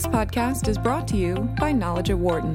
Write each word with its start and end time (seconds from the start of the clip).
This 0.00 0.06
podcast 0.06 0.66
is 0.66 0.78
brought 0.78 1.06
to 1.08 1.18
you 1.18 1.34
by 1.58 1.72
Knowledge 1.72 2.08
at 2.08 2.16
Wharton. 2.16 2.54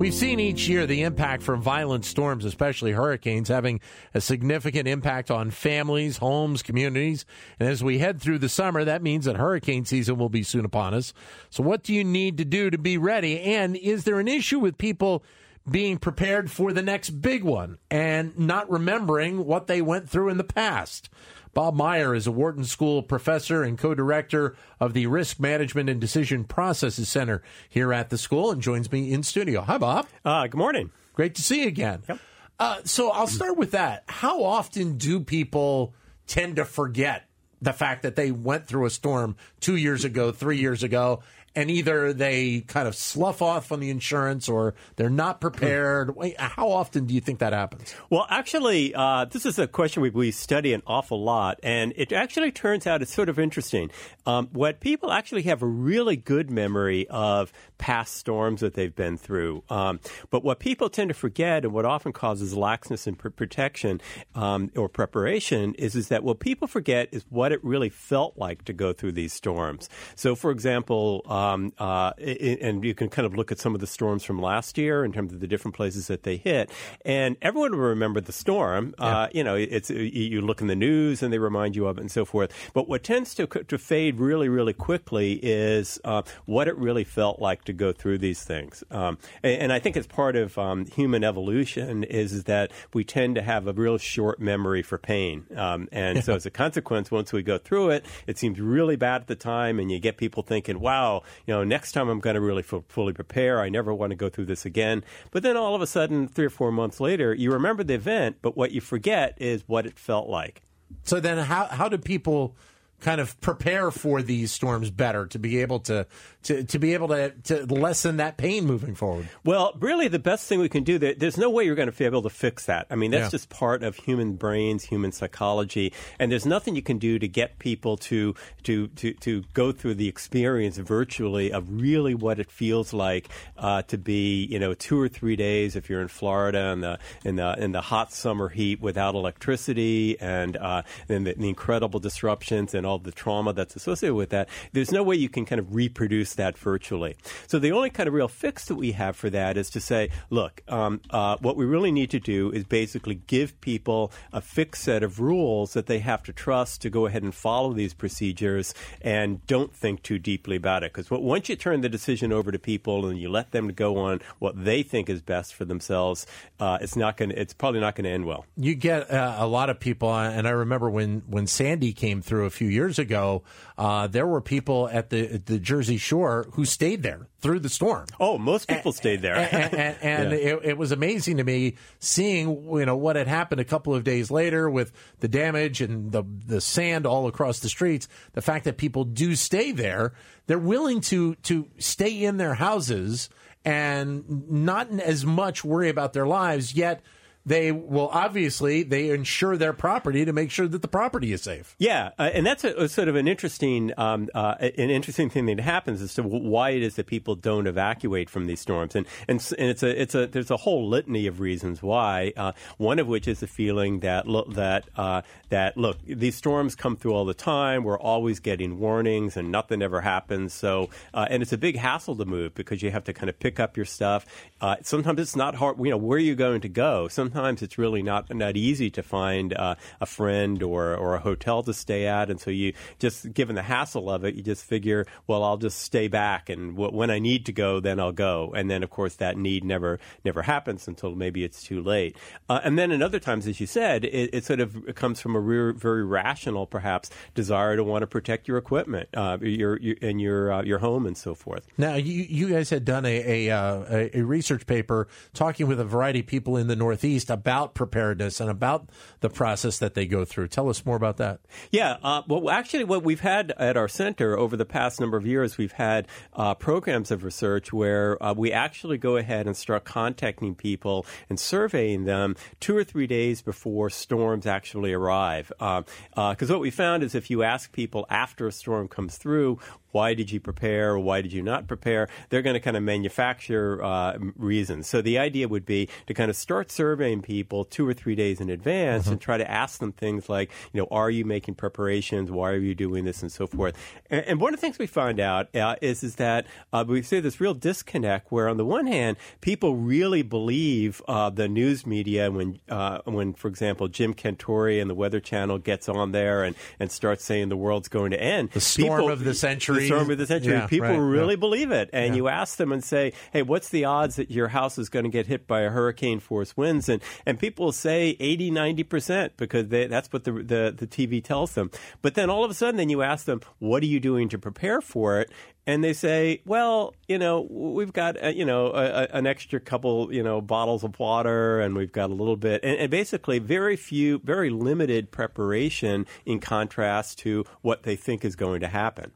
We've 0.00 0.12
seen 0.12 0.40
each 0.40 0.66
year 0.66 0.84
the 0.84 1.02
impact 1.02 1.44
from 1.44 1.62
violent 1.62 2.04
storms, 2.04 2.44
especially 2.44 2.90
hurricanes, 2.90 3.46
having 3.46 3.78
a 4.14 4.20
significant 4.20 4.88
impact 4.88 5.30
on 5.30 5.52
families, 5.52 6.16
homes, 6.16 6.60
communities. 6.60 7.24
And 7.60 7.68
as 7.68 7.84
we 7.84 8.00
head 8.00 8.20
through 8.20 8.40
the 8.40 8.48
summer, 8.48 8.82
that 8.82 9.00
means 9.00 9.26
that 9.26 9.36
hurricane 9.36 9.84
season 9.84 10.18
will 10.18 10.28
be 10.28 10.42
soon 10.42 10.64
upon 10.64 10.92
us. 10.92 11.14
So, 11.50 11.62
what 11.62 11.84
do 11.84 11.94
you 11.94 12.02
need 12.02 12.38
to 12.38 12.44
do 12.44 12.68
to 12.68 12.78
be 12.78 12.98
ready? 12.98 13.40
And 13.40 13.76
is 13.76 14.02
there 14.02 14.18
an 14.18 14.26
issue 14.26 14.58
with 14.58 14.76
people 14.76 15.22
being 15.70 15.98
prepared 15.98 16.50
for 16.50 16.72
the 16.72 16.82
next 16.82 17.10
big 17.10 17.44
one 17.44 17.78
and 17.90 18.38
not 18.38 18.70
remembering 18.70 19.44
what 19.44 19.66
they 19.66 19.80
went 19.82 20.08
through 20.08 20.28
in 20.28 20.36
the 20.36 20.44
past? 20.44 21.08
Bob 21.54 21.74
Meyer 21.74 22.14
is 22.14 22.26
a 22.26 22.32
Wharton 22.32 22.64
School 22.64 23.02
professor 23.02 23.62
and 23.62 23.76
co 23.76 23.94
director 23.94 24.56
of 24.80 24.94
the 24.94 25.06
Risk 25.06 25.38
Management 25.38 25.90
and 25.90 26.00
Decision 26.00 26.44
Processes 26.44 27.08
Center 27.08 27.42
here 27.68 27.92
at 27.92 28.08
the 28.08 28.16
school 28.16 28.50
and 28.50 28.62
joins 28.62 28.90
me 28.90 29.12
in 29.12 29.22
studio. 29.22 29.60
Hi, 29.60 29.76
Bob. 29.76 30.06
Uh, 30.24 30.46
good 30.46 30.56
morning. 30.56 30.90
Great 31.12 31.34
to 31.34 31.42
see 31.42 31.62
you 31.62 31.68
again. 31.68 32.02
Yep. 32.08 32.18
Uh, 32.58 32.78
so 32.84 33.10
I'll 33.10 33.26
start 33.26 33.58
with 33.58 33.72
that. 33.72 34.04
How 34.06 34.44
often 34.44 34.96
do 34.96 35.20
people 35.20 35.94
tend 36.26 36.56
to 36.56 36.64
forget 36.64 37.28
the 37.60 37.72
fact 37.72 38.02
that 38.02 38.16
they 38.16 38.30
went 38.30 38.66
through 38.66 38.86
a 38.86 38.90
storm 38.90 39.36
two 39.60 39.76
years 39.76 40.04
ago, 40.04 40.32
three 40.32 40.58
years 40.58 40.82
ago, 40.82 41.22
and 41.54 41.70
either 41.70 42.12
they 42.12 42.60
kind 42.60 42.88
of 42.88 42.94
slough 42.94 43.42
off 43.42 43.72
on 43.72 43.80
the 43.80 43.90
insurance 43.90 44.48
or 44.48 44.74
they're 44.96 45.10
not 45.10 45.40
prepared. 45.40 46.12
How 46.38 46.70
often 46.70 47.06
do 47.06 47.14
you 47.14 47.20
think 47.20 47.40
that 47.40 47.52
happens? 47.52 47.94
Well, 48.10 48.26
actually, 48.30 48.94
uh, 48.94 49.26
this 49.26 49.44
is 49.44 49.58
a 49.58 49.66
question 49.66 50.02
we, 50.02 50.10
we 50.10 50.30
study 50.30 50.72
an 50.72 50.82
awful 50.86 51.22
lot, 51.22 51.60
and 51.62 51.92
it 51.96 52.12
actually 52.12 52.52
turns 52.52 52.86
out 52.86 53.02
it's 53.02 53.12
sort 53.12 53.28
of 53.28 53.38
interesting. 53.38 53.90
Um, 54.26 54.48
what 54.52 54.80
people 54.80 55.10
actually 55.12 55.42
have 55.42 55.62
a 55.62 55.66
really 55.66 56.16
good 56.16 56.50
memory 56.50 57.06
of 57.08 57.52
past 57.78 58.16
storms 58.16 58.60
that 58.60 58.74
they've 58.74 58.94
been 58.94 59.18
through, 59.18 59.64
um, 59.68 60.00
but 60.30 60.44
what 60.44 60.58
people 60.58 60.88
tend 60.88 61.08
to 61.08 61.14
forget, 61.14 61.64
and 61.64 61.72
what 61.72 61.84
often 61.84 62.12
causes 62.12 62.54
laxness 62.54 63.06
in 63.06 63.16
pr- 63.16 63.30
protection 63.30 64.00
um, 64.34 64.70
or 64.76 64.88
preparation, 64.88 65.74
is 65.74 65.94
is 65.94 66.08
that 66.08 66.22
what 66.22 66.40
people 66.40 66.68
forget 66.68 67.08
is 67.12 67.24
what 67.28 67.52
it 67.52 67.62
really 67.64 67.88
felt 67.88 68.36
like 68.36 68.64
to 68.64 68.72
go 68.72 68.92
through 68.92 69.12
these 69.12 69.32
storms. 69.32 69.88
So, 70.14 70.34
for 70.34 70.50
example. 70.50 71.22
Um, 71.26 71.72
uh, 71.78 72.12
and 72.18 72.84
you 72.84 72.94
can 72.94 73.08
kind 73.08 73.26
of 73.26 73.36
look 73.36 73.52
at 73.52 73.58
some 73.58 73.74
of 73.74 73.80
the 73.80 73.86
storms 73.86 74.24
from 74.24 74.40
last 74.40 74.78
year 74.78 75.04
in 75.04 75.12
terms 75.12 75.32
of 75.32 75.40
the 75.40 75.46
different 75.46 75.74
places 75.74 76.06
that 76.06 76.22
they 76.22 76.36
hit, 76.36 76.70
and 77.04 77.36
everyone 77.42 77.72
will 77.72 77.78
remember 77.78 78.20
the 78.20 78.32
storm. 78.32 78.94
Yeah. 78.98 79.06
Uh, 79.06 79.28
you 79.32 79.44
know, 79.44 79.54
it's 79.54 79.90
you 79.90 80.40
look 80.40 80.60
in 80.60 80.66
the 80.66 80.76
news 80.76 81.22
and 81.22 81.32
they 81.32 81.38
remind 81.38 81.76
you 81.76 81.86
of 81.86 81.98
it 81.98 82.00
and 82.00 82.10
so 82.10 82.24
forth. 82.24 82.52
But 82.72 82.88
what 82.88 83.02
tends 83.02 83.34
to 83.34 83.46
to 83.46 83.78
fade 83.78 84.11
really, 84.18 84.48
really 84.48 84.72
quickly 84.72 85.34
is 85.34 86.00
uh, 86.04 86.22
what 86.46 86.68
it 86.68 86.76
really 86.76 87.04
felt 87.04 87.40
like 87.40 87.64
to 87.64 87.72
go 87.72 87.92
through 87.92 88.18
these 88.18 88.42
things. 88.42 88.84
Um, 88.90 89.18
and, 89.42 89.62
and, 89.62 89.72
I 89.72 89.78
think 89.78 89.96
it's 89.96 90.06
part 90.06 90.36
of 90.36 90.58
um, 90.58 90.86
human 90.86 91.24
evolution 91.24 92.04
is, 92.04 92.44
that 92.44 92.72
we 92.92 93.04
tend 93.04 93.34
to 93.36 93.42
have 93.42 93.66
a 93.66 93.72
real 93.72 93.98
short 93.98 94.40
memory 94.40 94.82
for 94.82 94.98
pain, 94.98 95.46
um, 95.56 95.88
and 95.92 96.24
so 96.24 96.34
as 96.34 96.46
a 96.46 96.50
consequence, 96.50 97.10
once 97.10 97.32
we 97.32 97.42
go 97.42 97.58
through 97.58 97.90
it, 97.90 98.06
it 98.26 98.38
seems 98.38 98.58
really 98.60 98.96
bad 98.96 99.22
at 99.22 99.26
the 99.26 99.36
time, 99.36 99.78
and 99.78 99.92
you 99.92 99.98
get 99.98 100.16
people 100.16 100.42
thinking, 100.42 100.80
"Wow." 100.80 101.22
you 101.46 101.54
know, 101.54 101.64
next 101.64 101.92
time 101.92 102.08
I'm 102.08 102.20
going 102.20 102.34
to 102.34 102.40
really 102.40 102.62
f- 102.62 102.84
fully 102.88 103.12
prepare. 103.12 103.60
I 103.60 103.68
never 103.68 103.92
want 103.92 104.10
to 104.10 104.16
go 104.16 104.28
through 104.28 104.46
this 104.46 104.64
again. 104.64 105.04
But 105.30 105.42
then 105.42 105.56
all 105.56 105.74
of 105.74 105.82
a 105.82 105.86
sudden, 105.86 106.28
three 106.28 106.46
or 106.46 106.50
four 106.50 106.72
months 106.72 107.00
later, 107.00 107.34
you 107.34 107.52
remember 107.52 107.82
the 107.82 107.94
event, 107.94 108.36
but 108.42 108.56
what 108.56 108.72
you 108.72 108.80
forget 108.80 109.34
is 109.38 109.64
what 109.66 109.86
it 109.86 109.98
felt 109.98 110.28
like. 110.28 110.62
So 111.04 111.20
then, 111.20 111.38
how 111.38 111.66
how 111.66 111.88
do 111.88 111.96
people 111.96 112.54
kind 113.02 113.20
of 113.20 113.38
prepare 113.40 113.90
for 113.90 114.22
these 114.22 114.52
storms 114.52 114.90
better 114.90 115.26
to 115.26 115.38
be 115.38 115.60
able 115.60 115.80
to 115.80 116.06
to, 116.44 116.64
to 116.64 116.78
be 116.78 116.94
able 116.94 117.08
to, 117.08 117.30
to 117.44 117.66
lessen 117.66 118.18
that 118.18 118.36
pain 118.36 118.64
moving 118.64 118.94
forward? 118.94 119.28
Well, 119.44 119.74
really, 119.78 120.08
the 120.08 120.18
best 120.18 120.48
thing 120.48 120.60
we 120.60 120.68
can 120.68 120.84
do, 120.84 120.98
there's 120.98 121.38
no 121.38 121.50
way 121.50 121.64
you're 121.64 121.74
going 121.74 121.90
to 121.90 121.96
be 121.96 122.04
able 122.04 122.22
to 122.22 122.30
fix 122.30 122.66
that. 122.66 122.86
I 122.90 122.96
mean, 122.96 123.10
that's 123.10 123.26
yeah. 123.26 123.30
just 123.30 123.48
part 123.48 123.82
of 123.82 123.96
human 123.96 124.34
brains, 124.34 124.84
human 124.84 125.12
psychology, 125.12 125.92
and 126.18 126.30
there's 126.30 126.46
nothing 126.46 126.76
you 126.76 126.82
can 126.82 126.98
do 126.98 127.18
to 127.18 127.28
get 127.28 127.58
people 127.58 127.96
to, 127.98 128.34
to, 128.64 128.88
to, 128.88 129.12
to 129.14 129.42
go 129.54 129.72
through 129.72 129.94
the 129.94 130.08
experience 130.08 130.78
virtually 130.78 131.52
of 131.52 131.68
really 131.80 132.14
what 132.14 132.38
it 132.38 132.50
feels 132.50 132.92
like 132.92 133.28
uh, 133.58 133.82
to 133.82 133.98
be, 133.98 134.44
you 134.44 134.58
know, 134.58 134.74
two 134.74 135.00
or 135.00 135.08
three 135.08 135.36
days 135.36 135.76
if 135.76 135.88
you're 135.88 136.02
in 136.02 136.08
Florida 136.08 136.72
in 136.72 136.80
the, 136.80 136.98
in 137.24 137.36
the, 137.36 137.54
in 137.58 137.72
the 137.72 137.80
hot 137.80 138.12
summer 138.12 138.48
heat 138.48 138.80
without 138.80 139.14
electricity 139.14 140.20
and, 140.20 140.56
uh, 140.56 140.82
and 141.08 141.26
the, 141.26 141.34
the 141.34 141.48
incredible 141.48 142.00
disruptions 142.00 142.74
and 142.74 142.86
all 142.86 142.98
the 142.98 143.12
trauma 143.12 143.52
that's 143.52 143.76
associated 143.76 144.14
with 144.14 144.30
that. 144.30 144.48
There's 144.72 144.92
no 144.92 145.02
way 145.02 145.16
you 145.16 145.28
can 145.28 145.44
kind 145.44 145.58
of 145.58 145.74
reproduce 145.74 146.31
that 146.34 146.56
virtually. 146.58 147.16
So 147.46 147.58
the 147.58 147.72
only 147.72 147.90
kind 147.90 148.08
of 148.08 148.14
real 148.14 148.28
fix 148.28 148.66
that 148.66 148.76
we 148.76 148.92
have 148.92 149.16
for 149.16 149.30
that 149.30 149.56
is 149.56 149.70
to 149.70 149.80
say, 149.80 150.10
look, 150.30 150.62
um, 150.68 151.00
uh, 151.10 151.36
what 151.40 151.56
we 151.56 151.64
really 151.64 151.92
need 151.92 152.10
to 152.10 152.20
do 152.20 152.50
is 152.50 152.64
basically 152.64 153.16
give 153.26 153.60
people 153.60 154.12
a 154.32 154.40
fixed 154.40 154.84
set 154.84 155.02
of 155.02 155.20
rules 155.20 155.72
that 155.72 155.86
they 155.86 155.98
have 156.00 156.22
to 156.24 156.32
trust 156.32 156.82
to 156.82 156.90
go 156.90 157.06
ahead 157.06 157.22
and 157.22 157.34
follow 157.34 157.72
these 157.72 157.94
procedures 157.94 158.74
and 159.00 159.44
don't 159.46 159.74
think 159.74 160.02
too 160.02 160.18
deeply 160.18 160.56
about 160.56 160.82
it. 160.82 160.92
Because 160.92 161.10
once 161.10 161.48
you 161.48 161.56
turn 161.56 161.80
the 161.80 161.88
decision 161.88 162.32
over 162.32 162.52
to 162.52 162.58
people 162.58 163.06
and 163.06 163.18
you 163.18 163.28
let 163.28 163.52
them 163.52 163.68
go 163.68 163.98
on 163.98 164.20
what 164.38 164.64
they 164.64 164.82
think 164.82 165.08
is 165.08 165.20
best 165.20 165.54
for 165.54 165.64
themselves, 165.64 166.26
uh, 166.60 166.78
it's 166.80 166.96
not 166.96 167.16
going. 167.16 167.30
It's 167.32 167.54
probably 167.54 167.80
not 167.80 167.94
going 167.94 168.04
to 168.04 168.10
end 168.10 168.24
well. 168.24 168.44
You 168.56 168.74
get 168.74 169.10
uh, 169.10 169.36
a 169.38 169.46
lot 169.46 169.70
of 169.70 169.80
people, 169.80 170.14
and 170.14 170.46
I 170.46 170.50
remember 170.50 170.90
when 170.90 171.22
when 171.26 171.46
Sandy 171.46 171.92
came 171.92 172.22
through 172.22 172.46
a 172.46 172.50
few 172.50 172.68
years 172.68 172.98
ago, 172.98 173.42
uh, 173.78 174.06
there 174.06 174.26
were 174.26 174.40
people 174.40 174.88
at 174.88 175.10
the 175.10 175.38
the 175.38 175.58
Jersey 175.58 175.96
Shore 175.96 176.21
who 176.52 176.64
stayed 176.64 177.02
there 177.02 177.28
through 177.40 177.60
the 177.60 177.68
storm. 177.68 178.06
Oh, 178.20 178.38
most 178.38 178.68
people 178.68 178.90
and, 178.90 178.96
stayed 178.96 179.22
there, 179.22 179.36
and, 179.36 179.74
and, 179.74 179.96
and 180.02 180.32
yeah. 180.32 180.38
it, 180.38 180.60
it, 180.62 180.78
was 180.78 180.92
amazing 180.92 181.38
to 181.38 181.44
me 181.44 181.76
seeing 181.98 182.48
you 182.78 182.86
know 182.86 182.96
what 182.96 183.16
had 183.16 183.26
happened 183.26 183.60
a 183.60 183.64
couple 183.64 183.94
of 183.94 184.04
days 184.04 184.30
later 184.30 184.70
with 184.70 184.92
the 185.20 185.28
damage 185.28 185.80
and 185.80 186.12
the 186.12 186.22
the 186.46 186.60
sand 186.60 187.06
all 187.06 187.26
across 187.26 187.60
the 187.60 187.68
streets. 187.68 188.08
The 188.32 188.42
fact 188.42 188.64
that 188.64 188.76
people 188.76 189.04
do 189.04 189.34
stay 189.34 189.72
there, 189.72 190.12
they're 190.46 190.58
willing 190.58 191.00
to 191.02 191.34
to 191.36 191.68
stay 191.78 192.22
in 192.22 192.36
their 192.36 192.54
houses 192.54 193.28
and 193.64 194.50
not 194.50 194.90
as 194.90 195.24
much 195.24 195.64
worry 195.64 195.88
about 195.88 196.12
their 196.12 196.26
lives 196.26 196.74
yet 196.74 197.02
they 197.44 197.72
will 197.72 198.08
obviously 198.08 198.82
they 198.82 199.10
insure 199.10 199.56
their 199.56 199.72
property 199.72 200.24
to 200.24 200.32
make 200.32 200.50
sure 200.50 200.68
that 200.68 200.82
the 200.82 200.88
property 200.88 201.32
is 201.32 201.42
safe. 201.42 201.74
Yeah, 201.78 202.10
uh, 202.18 202.30
and 202.32 202.46
that's 202.46 202.64
a, 202.64 202.74
a, 202.74 202.88
sort 202.88 203.08
of 203.08 203.16
an 203.16 203.26
interesting 203.26 203.92
um, 203.96 204.28
uh, 204.34 204.54
an 204.60 204.90
interesting 204.90 205.28
thing 205.28 205.46
that 205.46 205.60
happens 205.60 206.00
as 206.02 206.14
to 206.14 206.22
why 206.22 206.70
it 206.70 206.82
is 206.82 206.96
that 206.96 207.06
people 207.06 207.34
don't 207.34 207.66
evacuate 207.66 208.30
from 208.30 208.46
these 208.46 208.60
storms, 208.60 208.94
and 208.94 209.06
and, 209.28 209.44
and 209.58 209.70
it's 209.70 209.82
a 209.82 210.00
it's 210.00 210.14
a 210.14 210.26
there's 210.26 210.50
a 210.50 210.56
whole 210.56 210.88
litany 210.88 211.26
of 211.26 211.40
reasons 211.40 211.82
why. 211.82 212.32
Uh, 212.36 212.52
one 212.78 212.98
of 212.98 213.08
which 213.08 213.26
is 213.26 213.40
the 213.40 213.46
feeling 213.46 214.00
that 214.00 214.26
look, 214.28 214.52
that 214.54 214.88
uh, 214.96 215.22
that 215.48 215.76
look 215.76 215.98
these 216.06 216.36
storms 216.36 216.74
come 216.74 216.96
through 216.96 217.12
all 217.12 217.24
the 217.24 217.34
time. 217.34 217.82
We're 217.82 217.98
always 217.98 218.38
getting 218.38 218.78
warnings, 218.78 219.36
and 219.36 219.50
nothing 219.50 219.82
ever 219.82 220.00
happens. 220.00 220.54
So 220.54 220.90
uh, 221.12 221.26
and 221.28 221.42
it's 221.42 221.52
a 221.52 221.58
big 221.58 221.76
hassle 221.76 222.16
to 222.16 222.24
move 222.24 222.54
because 222.54 222.82
you 222.82 222.90
have 222.92 223.04
to 223.04 223.12
kind 223.12 223.28
of 223.28 223.38
pick 223.40 223.58
up 223.58 223.76
your 223.76 223.86
stuff. 223.86 224.26
Uh, 224.60 224.76
sometimes 224.82 225.18
it's 225.18 225.36
not 225.36 225.56
hard. 225.56 225.78
You 225.78 225.90
know 225.90 225.96
where 225.96 226.16
are 226.16 226.20
you 226.20 226.36
going 226.36 226.60
to 226.60 226.68
go? 226.68 227.08
Some 227.08 227.31
sometimes 227.32 227.62
it's 227.62 227.78
really 227.78 228.02
not 228.02 228.32
not 228.34 228.56
easy 228.56 228.90
to 228.90 229.02
find 229.02 229.54
uh, 229.54 229.74
a 230.00 230.06
friend 230.06 230.62
or 230.62 230.94
or 230.94 231.14
a 231.14 231.20
hotel 231.20 231.62
to 231.62 231.72
stay 231.72 232.06
at, 232.06 232.30
and 232.30 232.40
so 232.40 232.50
you 232.50 232.72
just 232.98 233.32
given 233.32 233.56
the 233.56 233.62
hassle 233.62 234.10
of 234.10 234.24
it, 234.24 234.34
you 234.34 234.42
just 234.42 234.64
figure, 234.64 235.06
well, 235.26 235.42
I'll 235.42 235.56
just 235.56 235.80
stay 235.80 236.08
back, 236.08 236.48
and 236.48 236.76
w- 236.76 236.94
when 236.96 237.10
I 237.10 237.18
need 237.18 237.46
to 237.46 237.52
go, 237.52 237.80
then 237.80 237.98
I'll 237.98 238.12
go, 238.12 238.52
and 238.54 238.70
then 238.70 238.82
of 238.82 238.90
course 238.90 239.16
that 239.16 239.36
need 239.36 239.64
never 239.64 239.98
never 240.24 240.42
happens 240.42 240.88
until 240.88 241.14
maybe 241.14 241.44
it's 241.44 241.62
too 241.62 241.82
late, 241.82 242.16
uh, 242.48 242.60
and 242.64 242.78
then 242.78 242.90
in 242.90 243.02
other 243.02 243.18
times, 243.18 243.46
as 243.46 243.60
you 243.60 243.66
said, 243.66 244.04
it, 244.04 244.30
it 244.32 244.44
sort 244.44 244.60
of 244.60 244.94
comes 244.94 245.20
from 245.20 245.34
a 245.36 245.40
re- 245.40 245.72
very 245.72 246.04
rational, 246.04 246.66
perhaps, 246.66 247.10
desire 247.34 247.76
to 247.76 247.84
want 247.84 248.02
to 248.02 248.06
protect 248.06 248.48
your 248.48 248.58
equipment, 248.58 249.08
uh, 249.14 249.38
your, 249.40 249.78
your 249.78 249.96
and 250.02 250.20
your 250.20 250.52
uh, 250.52 250.62
your 250.62 250.78
home 250.78 251.06
and 251.06 251.16
so 251.16 251.34
forth. 251.34 251.66
Now, 251.78 251.94
you 251.94 252.22
you 252.28 252.50
guys 252.50 252.70
had 252.70 252.84
done 252.84 253.06
a 253.06 253.46
a, 253.46 253.50
uh, 253.50 254.08
a 254.14 254.22
research 254.22 254.66
paper 254.66 255.08
talking 255.32 255.66
with 255.66 255.80
a 255.80 255.84
variety 255.84 256.20
of 256.20 256.26
people 256.26 256.56
in 256.56 256.66
the 256.66 256.76
Northeast 256.76 257.21
least 257.22 257.30
about 257.30 257.74
preparedness 257.74 258.40
and 258.40 258.50
about 258.50 258.88
the 259.20 259.30
process 259.30 259.78
that 259.78 259.94
they 259.94 260.06
go 260.06 260.24
through. 260.24 260.48
Tell 260.48 260.68
us 260.68 260.84
more 260.84 260.96
about 260.96 261.18
that. 261.18 261.40
Yeah, 261.70 261.98
uh, 262.02 262.22
well, 262.26 262.50
actually, 262.50 262.84
what 262.84 263.04
we've 263.04 263.20
had 263.20 263.52
at 263.58 263.76
our 263.76 263.88
center 263.88 264.36
over 264.36 264.56
the 264.56 264.64
past 264.64 265.00
number 265.00 265.16
of 265.16 265.26
years, 265.26 265.56
we've 265.56 265.72
had 265.72 266.08
uh, 266.32 266.54
programs 266.54 267.10
of 267.10 267.22
research 267.22 267.72
where 267.72 268.22
uh, 268.22 268.34
we 268.34 268.52
actually 268.52 268.98
go 268.98 269.16
ahead 269.16 269.46
and 269.46 269.56
start 269.56 269.84
contacting 269.84 270.54
people 270.54 271.06
and 271.28 271.38
surveying 271.38 272.04
them 272.04 272.34
two 272.58 272.76
or 272.76 272.84
three 272.84 273.06
days 273.06 273.40
before 273.40 273.88
storms 273.88 274.46
actually 274.46 274.92
arrive. 274.92 275.52
Because 275.58 275.84
uh, 276.16 276.24
uh, 276.32 276.46
what 276.48 276.60
we 276.60 276.70
found 276.70 277.02
is 277.02 277.14
if 277.14 277.30
you 277.30 277.42
ask 277.42 277.72
people 277.72 278.06
after 278.10 278.46
a 278.48 278.52
storm 278.52 278.88
comes 278.88 279.16
through, 279.16 279.58
why 279.92 280.14
did 280.14 280.30
you 280.30 280.40
prepare 280.40 280.92
or 280.92 280.98
why 280.98 281.22
did 281.22 281.32
you 281.32 281.42
not 281.42 281.66
prepare. 281.66 282.08
They're 282.28 282.42
going 282.42 282.54
to 282.54 282.60
kind 282.60 282.76
of 282.76 282.82
manufacture 282.82 283.82
uh, 283.82 284.18
reasons. 284.36 284.86
So 284.86 285.00
the 285.00 285.18
idea 285.18 285.48
would 285.48 285.64
be 285.64 285.88
to 286.06 286.14
kind 286.14 286.30
of 286.30 286.36
start 286.36 286.70
surveying 286.70 287.22
people 287.22 287.64
two 287.64 287.86
or 287.86 287.94
three 287.94 288.14
days 288.14 288.40
in 288.40 288.50
advance 288.50 289.04
mm-hmm. 289.04 289.12
and 289.12 289.20
try 289.20 289.38
to 289.38 289.50
ask 289.50 289.78
them 289.78 289.92
things 289.92 290.28
like, 290.28 290.50
you 290.72 290.80
know, 290.80 290.88
are 290.90 291.10
you 291.10 291.24
making 291.24 291.54
preparations? 291.54 292.30
Why 292.30 292.50
are 292.50 292.58
you 292.58 292.74
doing 292.74 293.04
this, 293.04 293.22
and 293.22 293.30
so 293.30 293.46
forth. 293.46 293.76
And, 294.10 294.24
and 294.26 294.40
one 294.40 294.54
of 294.54 294.60
the 294.60 294.66
things 294.66 294.78
we 294.78 294.86
find 294.86 295.20
out 295.20 295.54
uh, 295.54 295.76
is 295.80 296.02
is 296.02 296.16
that 296.16 296.46
uh, 296.72 296.84
we 296.86 297.02
see 297.02 297.20
this 297.20 297.40
real 297.40 297.54
disconnect 297.54 298.32
where, 298.32 298.48
on 298.48 298.56
the 298.56 298.64
one 298.64 298.86
hand, 298.86 299.16
people 299.40 299.76
really 299.76 300.22
believe 300.22 301.02
uh, 301.06 301.30
the 301.30 301.48
news 301.48 301.86
media 301.86 302.30
when 302.30 302.58
uh, 302.68 302.98
when, 303.04 303.34
for 303.34 303.48
example, 303.48 303.88
Jim 303.88 304.14
Cantore 304.14 304.80
and 304.80 304.90
the 304.90 304.94
Weather 304.94 305.20
Channel 305.20 305.58
gets 305.58 305.88
on 305.88 306.12
there 306.12 306.42
and, 306.44 306.56
and 306.80 306.90
starts 306.90 307.24
saying 307.24 307.48
the 307.48 307.56
world's 307.56 307.88
going 307.88 308.10
to 308.12 308.20
end. 308.20 308.50
The 308.50 308.60
storm 308.60 309.00
people, 309.00 309.10
of 309.10 309.24
the 309.24 309.34
century. 309.34 309.81
The 309.82 309.94
storm 309.94 310.10
of 310.10 310.18
the 310.18 310.26
century. 310.26 310.54
Yeah, 310.54 310.66
people 310.66 310.88
right, 310.88 310.96
really 310.96 311.34
yeah. 311.34 311.40
believe 311.40 311.70
it. 311.70 311.90
And 311.92 312.14
yeah. 312.14 312.16
you 312.16 312.28
ask 312.28 312.56
them 312.56 312.72
and 312.72 312.82
say, 312.82 313.12
hey, 313.32 313.42
what's 313.42 313.68
the 313.68 313.84
odds 313.84 314.16
that 314.16 314.30
your 314.30 314.48
house 314.48 314.78
is 314.78 314.88
going 314.88 315.04
to 315.04 315.10
get 315.10 315.26
hit 315.26 315.46
by 315.46 315.60
a 315.60 315.70
hurricane 315.70 316.20
force 316.20 316.56
winds? 316.56 316.88
And, 316.88 317.02
and 317.26 317.38
people 317.38 317.72
say 317.72 318.16
80, 318.18 318.50
90% 318.50 319.30
because 319.36 319.68
they, 319.68 319.86
that's 319.86 320.12
what 320.12 320.24
the, 320.24 320.32
the, 320.32 320.74
the 320.76 320.86
TV 320.86 321.22
tells 321.22 321.52
them. 321.52 321.70
But 322.00 322.14
then 322.14 322.30
all 322.30 322.44
of 322.44 322.50
a 322.50 322.54
sudden, 322.54 322.76
then 322.76 322.88
you 322.88 323.02
ask 323.02 323.26
them, 323.26 323.40
what 323.58 323.82
are 323.82 323.86
you 323.86 324.00
doing 324.00 324.28
to 324.30 324.38
prepare 324.38 324.80
for 324.80 325.20
it? 325.20 325.30
and 325.66 325.84
they 325.84 325.92
say, 325.92 326.42
"Well, 326.44 326.94
you 327.08 327.18
know, 327.18 327.42
we've 327.42 327.92
got 327.92 328.22
uh, 328.22 328.28
you 328.28 328.44
know 328.44 328.68
a, 328.68 328.84
a, 328.84 329.08
an 329.12 329.26
extra 329.26 329.60
couple 329.60 330.12
you 330.12 330.22
know 330.22 330.40
bottles 330.40 330.84
of 330.84 330.98
water, 330.98 331.60
and 331.60 331.76
we've 331.76 331.92
got 331.92 332.10
a 332.10 332.14
little 332.14 332.36
bit, 332.36 332.62
and, 332.64 332.78
and, 332.78 332.90
basically 332.90 333.38
very 333.38 333.76
few, 333.76 334.20
very 334.24 334.50
limited 334.50 335.10
preparation 335.10 336.06
in 336.26 336.40
contrast 336.40 337.18
to 337.20 337.44
what 337.62 337.84
they 337.84 337.96
think 337.96 338.24
is 338.24 338.36
going 338.36 338.60
to 338.60 338.68
happen." 338.68 339.12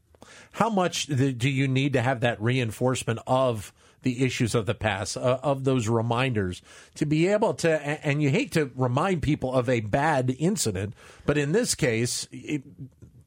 How 0.52 0.70
much 0.70 1.06
do 1.06 1.48
you 1.48 1.68
need 1.68 1.92
to 1.94 2.02
have 2.02 2.20
that 2.20 2.40
reinforcement 2.40 3.20
of? 3.26 3.72
the 4.02 4.24
issues 4.24 4.54
of 4.54 4.66
the 4.66 4.74
past, 4.74 5.16
uh, 5.16 5.40
of 5.42 5.64
those 5.64 5.88
reminders, 5.88 6.62
to 6.94 7.04
be 7.04 7.26
able 7.26 7.52
to, 7.54 7.68
and 8.06 8.22
you 8.22 8.30
hate 8.30 8.52
to 8.52 8.70
remind 8.76 9.20
people 9.20 9.52
of 9.52 9.68
a 9.68 9.80
bad 9.80 10.36
incident, 10.38 10.94
but 11.24 11.36
in 11.36 11.50
this 11.50 11.74
case, 11.74 12.28
it, 12.30 12.62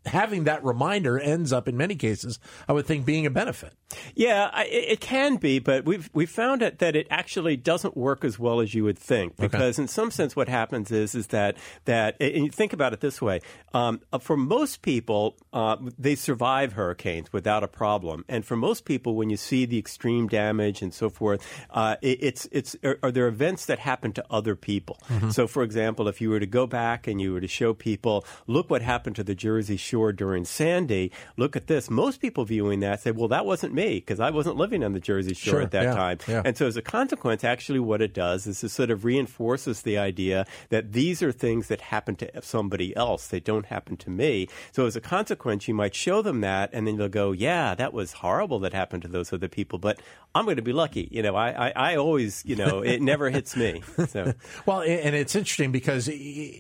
having 0.05 0.45
that 0.45 0.63
reminder 0.63 1.19
ends 1.19 1.51
up 1.53 1.67
in 1.67 1.77
many 1.77 1.95
cases, 1.95 2.39
I 2.67 2.73
would 2.73 2.85
think, 2.85 3.05
being 3.05 3.25
a 3.25 3.29
benefit. 3.29 3.73
Yeah, 4.15 4.49
I, 4.53 4.65
it 4.65 4.99
can 4.99 5.37
be, 5.37 5.59
but 5.59 5.85
we've 5.85 6.09
we 6.13 6.25
found 6.25 6.61
it 6.61 6.79
that 6.79 6.95
it 6.95 7.07
actually 7.09 7.57
doesn't 7.57 7.97
work 7.97 8.23
as 8.23 8.37
well 8.37 8.59
as 8.59 8.73
you 8.73 8.83
would 8.83 8.99
think. 8.99 9.35
Because 9.37 9.75
okay. 9.75 9.83
in 9.83 9.87
some 9.87 10.11
sense, 10.11 10.35
what 10.35 10.47
happens 10.47 10.91
is 10.91 11.15
is 11.15 11.27
that 11.27 11.57
that 11.85 12.15
and 12.19 12.45
you 12.45 12.51
think 12.51 12.73
about 12.73 12.93
it 12.93 12.99
this 12.99 13.19
way: 13.21 13.41
um, 13.73 14.01
uh, 14.13 14.19
for 14.19 14.37
most 14.37 14.83
people, 14.83 15.37
uh, 15.53 15.77
they 15.97 16.15
survive 16.15 16.73
hurricanes 16.73 17.33
without 17.33 17.63
a 17.63 17.67
problem, 17.67 18.25
and 18.29 18.45
for 18.45 18.55
most 18.55 18.85
people, 18.85 19.15
when 19.15 19.29
you 19.29 19.37
see 19.37 19.65
the 19.65 19.79
extreme 19.79 20.27
damage 20.27 20.83
and 20.83 20.93
so 20.93 21.09
forth, 21.09 21.43
uh, 21.71 21.95
it, 22.01 22.19
it's 22.21 22.47
it's 22.51 22.75
are, 22.83 22.99
are, 23.01 23.11
there 23.11 23.27
events 23.27 23.65
that 23.65 23.79
happen 23.79 24.11
to 24.13 24.23
other 24.29 24.55
people. 24.55 24.99
Mm-hmm. 25.09 25.31
So, 25.31 25.47
for 25.47 25.63
example, 25.63 26.07
if 26.07 26.21
you 26.21 26.29
were 26.29 26.39
to 26.39 26.47
go 26.47 26.67
back 26.67 27.07
and 27.07 27.19
you 27.19 27.33
were 27.33 27.41
to 27.41 27.47
show 27.47 27.73
people, 27.73 28.23
look 28.45 28.69
what 28.69 28.83
happened 28.83 29.15
to 29.15 29.23
the 29.23 29.35
Jersey 29.35 29.77
Shore 29.89 30.11
during 30.11 30.45
Sandy. 30.45 31.11
Look 31.35 31.55
at 31.55 31.67
this. 31.67 31.89
Most 31.89 32.21
people 32.21 32.45
viewing 32.45 32.81
that 32.81 33.01
say, 33.01 33.11
well, 33.11 33.27
that 33.29 33.45
wasn't 33.45 33.73
me 33.73 33.95
because 33.95 34.19
I 34.19 34.29
wasn't 34.29 34.57
living 34.57 34.83
on 34.83 34.93
the 34.93 34.99
Jersey 34.99 35.33
Shore 35.33 35.53
sure, 35.53 35.61
at 35.61 35.71
that 35.71 35.83
yeah, 35.83 35.93
time. 35.93 36.17
Yeah. 36.27 36.41
And 36.45 36.57
so, 36.57 36.67
as 36.67 36.77
a 36.77 36.81
consequence, 36.81 37.43
actually, 37.43 37.79
what 37.79 38.01
it 38.01 38.13
does 38.13 38.45
is 38.45 38.63
it 38.63 38.69
sort 38.69 38.91
of 38.91 39.03
reinforces 39.03 39.81
the 39.81 39.97
idea 39.97 40.45
that 40.69 40.93
these 40.93 41.23
are 41.23 41.31
things 41.31 41.67
that 41.67 41.81
happen 41.81 42.15
to 42.17 42.41
somebody 42.41 42.95
else. 42.95 43.27
They 43.27 43.39
don't 43.39 43.65
happen 43.65 43.97
to 43.97 44.09
me. 44.09 44.47
So, 44.71 44.85
as 44.85 44.95
a 44.95 45.01
consequence, 45.01 45.67
you 45.67 45.73
might 45.73 45.95
show 45.95 46.21
them 46.21 46.41
that, 46.41 46.69
and 46.73 46.87
then 46.87 46.97
they'll 46.97 47.09
go, 47.09 47.31
"Yeah, 47.31 47.73
that 47.75 47.93
was 47.93 48.13
horrible 48.13 48.59
that 48.59 48.73
happened 48.73 49.01
to 49.03 49.07
those 49.07 49.33
other 49.33 49.47
people." 49.47 49.79
But 49.79 49.99
I'm 50.35 50.45
going 50.45 50.57
to 50.57 50.61
be 50.61 50.73
lucky. 50.73 51.07
You 51.11 51.23
know, 51.23 51.35
I, 51.35 51.69
I, 51.69 51.73
I 51.75 51.95
always, 51.95 52.43
you 52.45 52.55
know, 52.55 52.81
it 52.83 53.01
never 53.01 53.29
hits 53.29 53.55
me. 53.55 53.81
So. 54.07 54.33
well, 54.65 54.81
and 54.81 55.15
it's 55.15 55.35
interesting 55.35 55.71
because, 55.71 56.09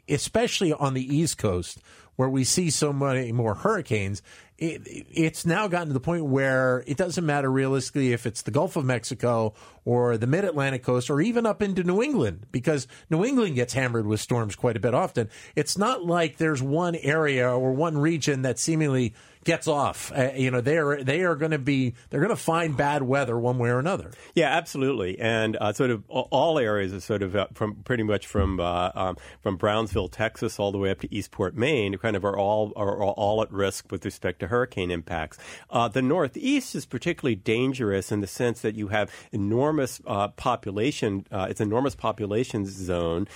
especially 0.07 0.73
on 0.73 0.93
the 0.93 1.15
East 1.15 1.37
Coast, 1.37 1.79
where 2.19 2.27
we 2.27 2.43
see 2.43 2.69
so 2.69 2.91
many 2.91 3.31
more 3.31 3.53
hurricanes, 3.53 4.21
it, 4.57 4.81
it's 4.85 5.45
now 5.45 5.69
gotten 5.69 5.87
to 5.87 5.93
the 5.93 6.01
point 6.01 6.25
where 6.25 6.83
it 6.85 6.97
doesn't 6.97 7.25
matter 7.25 7.49
realistically 7.49 8.11
if 8.11 8.25
it's 8.25 8.41
the 8.41 8.51
Gulf 8.51 8.75
of 8.75 8.83
Mexico 8.83 9.53
or 9.85 10.17
the 10.17 10.27
mid 10.27 10.43
Atlantic 10.43 10.83
coast 10.83 11.09
or 11.09 11.21
even 11.21 11.45
up 11.45 11.61
into 11.61 11.81
New 11.81 12.03
England 12.03 12.45
because 12.51 12.87
New 13.09 13.23
England 13.23 13.55
gets 13.55 13.71
hammered 13.71 14.05
with 14.05 14.19
storms 14.19 14.57
quite 14.57 14.75
a 14.75 14.81
bit 14.81 14.93
often. 14.93 15.29
It's 15.55 15.77
not 15.77 16.03
like 16.03 16.35
there's 16.35 16.61
one 16.61 16.97
area 16.97 17.49
or 17.49 17.71
one 17.71 17.97
region 17.97 18.41
that 18.41 18.59
seemingly 18.59 19.13
gets 19.43 19.67
off. 19.67 20.11
Uh, 20.15 20.31
you 20.35 20.51
know, 20.51 20.61
they 20.61 20.77
are 20.77 21.03
they 21.03 21.21
are 21.21 21.35
going 21.35 21.51
to 21.51 21.59
be 21.59 21.93
they're 22.09 22.19
going 22.19 22.29
to 22.29 22.35
find 22.35 22.75
bad 22.75 23.03
weather 23.03 23.37
one 23.37 23.57
way 23.57 23.69
or 23.69 23.79
another. 23.79 24.11
Yeah, 24.35 24.49
absolutely, 24.49 25.19
and 25.19 25.57
uh, 25.57 25.73
sort 25.73 25.91
of 25.91 26.03
all 26.09 26.59
areas 26.59 26.93
are 26.93 26.99
sort 26.99 27.23
of 27.23 27.35
uh, 27.35 27.47
from 27.53 27.75
pretty 27.83 28.03
much 28.03 28.27
from 28.27 28.59
uh, 28.59 28.91
um, 28.93 29.17
from 29.41 29.57
Brownsville, 29.57 30.09
Texas, 30.09 30.59
all 30.59 30.71
the 30.71 30.77
way 30.77 30.91
up 30.91 30.99
to 31.01 31.13
Eastport, 31.13 31.55
Maine, 31.55 31.97
kind 31.97 32.15
of 32.15 32.25
are 32.25 32.37
all 32.37 32.73
are 32.75 33.01
all 33.03 33.41
at 33.41 33.51
risk 33.51 33.91
with 33.91 34.03
respect 34.05 34.39
to 34.39 34.47
hurricane 34.47 34.91
impacts. 34.91 35.37
Uh, 35.69 35.87
the 35.87 36.01
Northeast 36.01 36.75
is 36.75 36.85
particularly 36.85 37.35
dangerous 37.35 38.11
in 38.11 38.21
the 38.21 38.27
sense 38.27 38.61
that 38.61 38.75
you 38.75 38.89
have 38.89 39.11
enormous 39.31 40.01
uh, 40.05 40.27
population. 40.29 41.25
it's 41.31 41.59
an 41.59 41.67
enormous 41.67 41.95
population 41.95 42.65
zone 42.65 43.27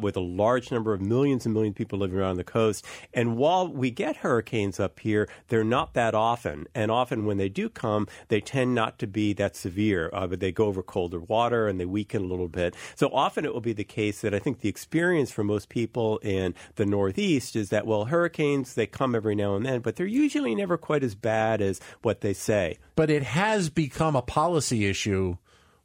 with 0.00 0.16
a 0.16 0.20
large 0.20 0.70
number 0.70 0.92
of 0.92 1.00
millions 1.00 1.46
and 1.46 1.54
millions 1.54 1.72
of 1.72 1.76
people 1.76 1.98
living 1.98 2.18
around 2.18 2.36
the 2.36 2.44
coast. 2.44 2.84
And 3.12 3.36
while 3.36 3.68
we 3.68 3.90
get 3.90 4.16
hurricanes 4.16 4.80
up 4.80 4.98
here, 5.00 5.28
they're 5.48 5.64
not 5.64 5.94
that 5.94 6.14
often. 6.14 6.66
And 6.74 6.90
often 6.90 7.26
when 7.26 7.36
they 7.36 7.48
do 7.48 7.68
come, 7.68 8.06
they 8.28 8.40
tend 8.40 8.74
not 8.74 8.98
to 9.00 9.06
be 9.06 9.32
that 9.34 9.56
severe, 9.56 10.10
uh, 10.12 10.26
but 10.26 10.40
they 10.40 10.52
go 10.52 10.66
over 10.66 10.82
colder 10.82 11.20
water 11.20 11.68
and 11.68 11.78
they 11.78 11.84
weaken 11.84 12.22
a 12.22 12.26
little 12.26 12.48
bit. 12.48 12.74
So 12.94 13.08
often 13.08 13.44
it 13.44 13.52
will 13.52 13.60
be 13.60 13.72
the 13.72 13.84
case 13.84 14.20
that 14.20 14.34
I 14.34 14.38
think 14.38 14.60
the 14.60 14.68
experience 14.68 15.30
for 15.30 15.44
most 15.44 15.68
people 15.68 16.18
in 16.18 16.54
the 16.76 16.86
Northeast 16.86 17.56
is 17.56 17.70
that, 17.70 17.86
well, 17.86 18.06
hurricanes, 18.06 18.74
they 18.74 18.86
come 18.86 19.14
every 19.14 19.34
now 19.34 19.56
and 19.56 19.64
then, 19.64 19.80
but 19.80 19.96
they're 19.96 20.06
usually 20.06 20.54
never 20.54 20.76
quite 20.76 21.04
as 21.04 21.14
bad 21.14 21.60
as 21.60 21.80
what 22.02 22.20
they 22.20 22.32
say. 22.32 22.78
But 22.96 23.10
it 23.10 23.22
has 23.22 23.70
become 23.70 24.16
a 24.16 24.22
policy 24.22 24.86
issue 24.86 25.36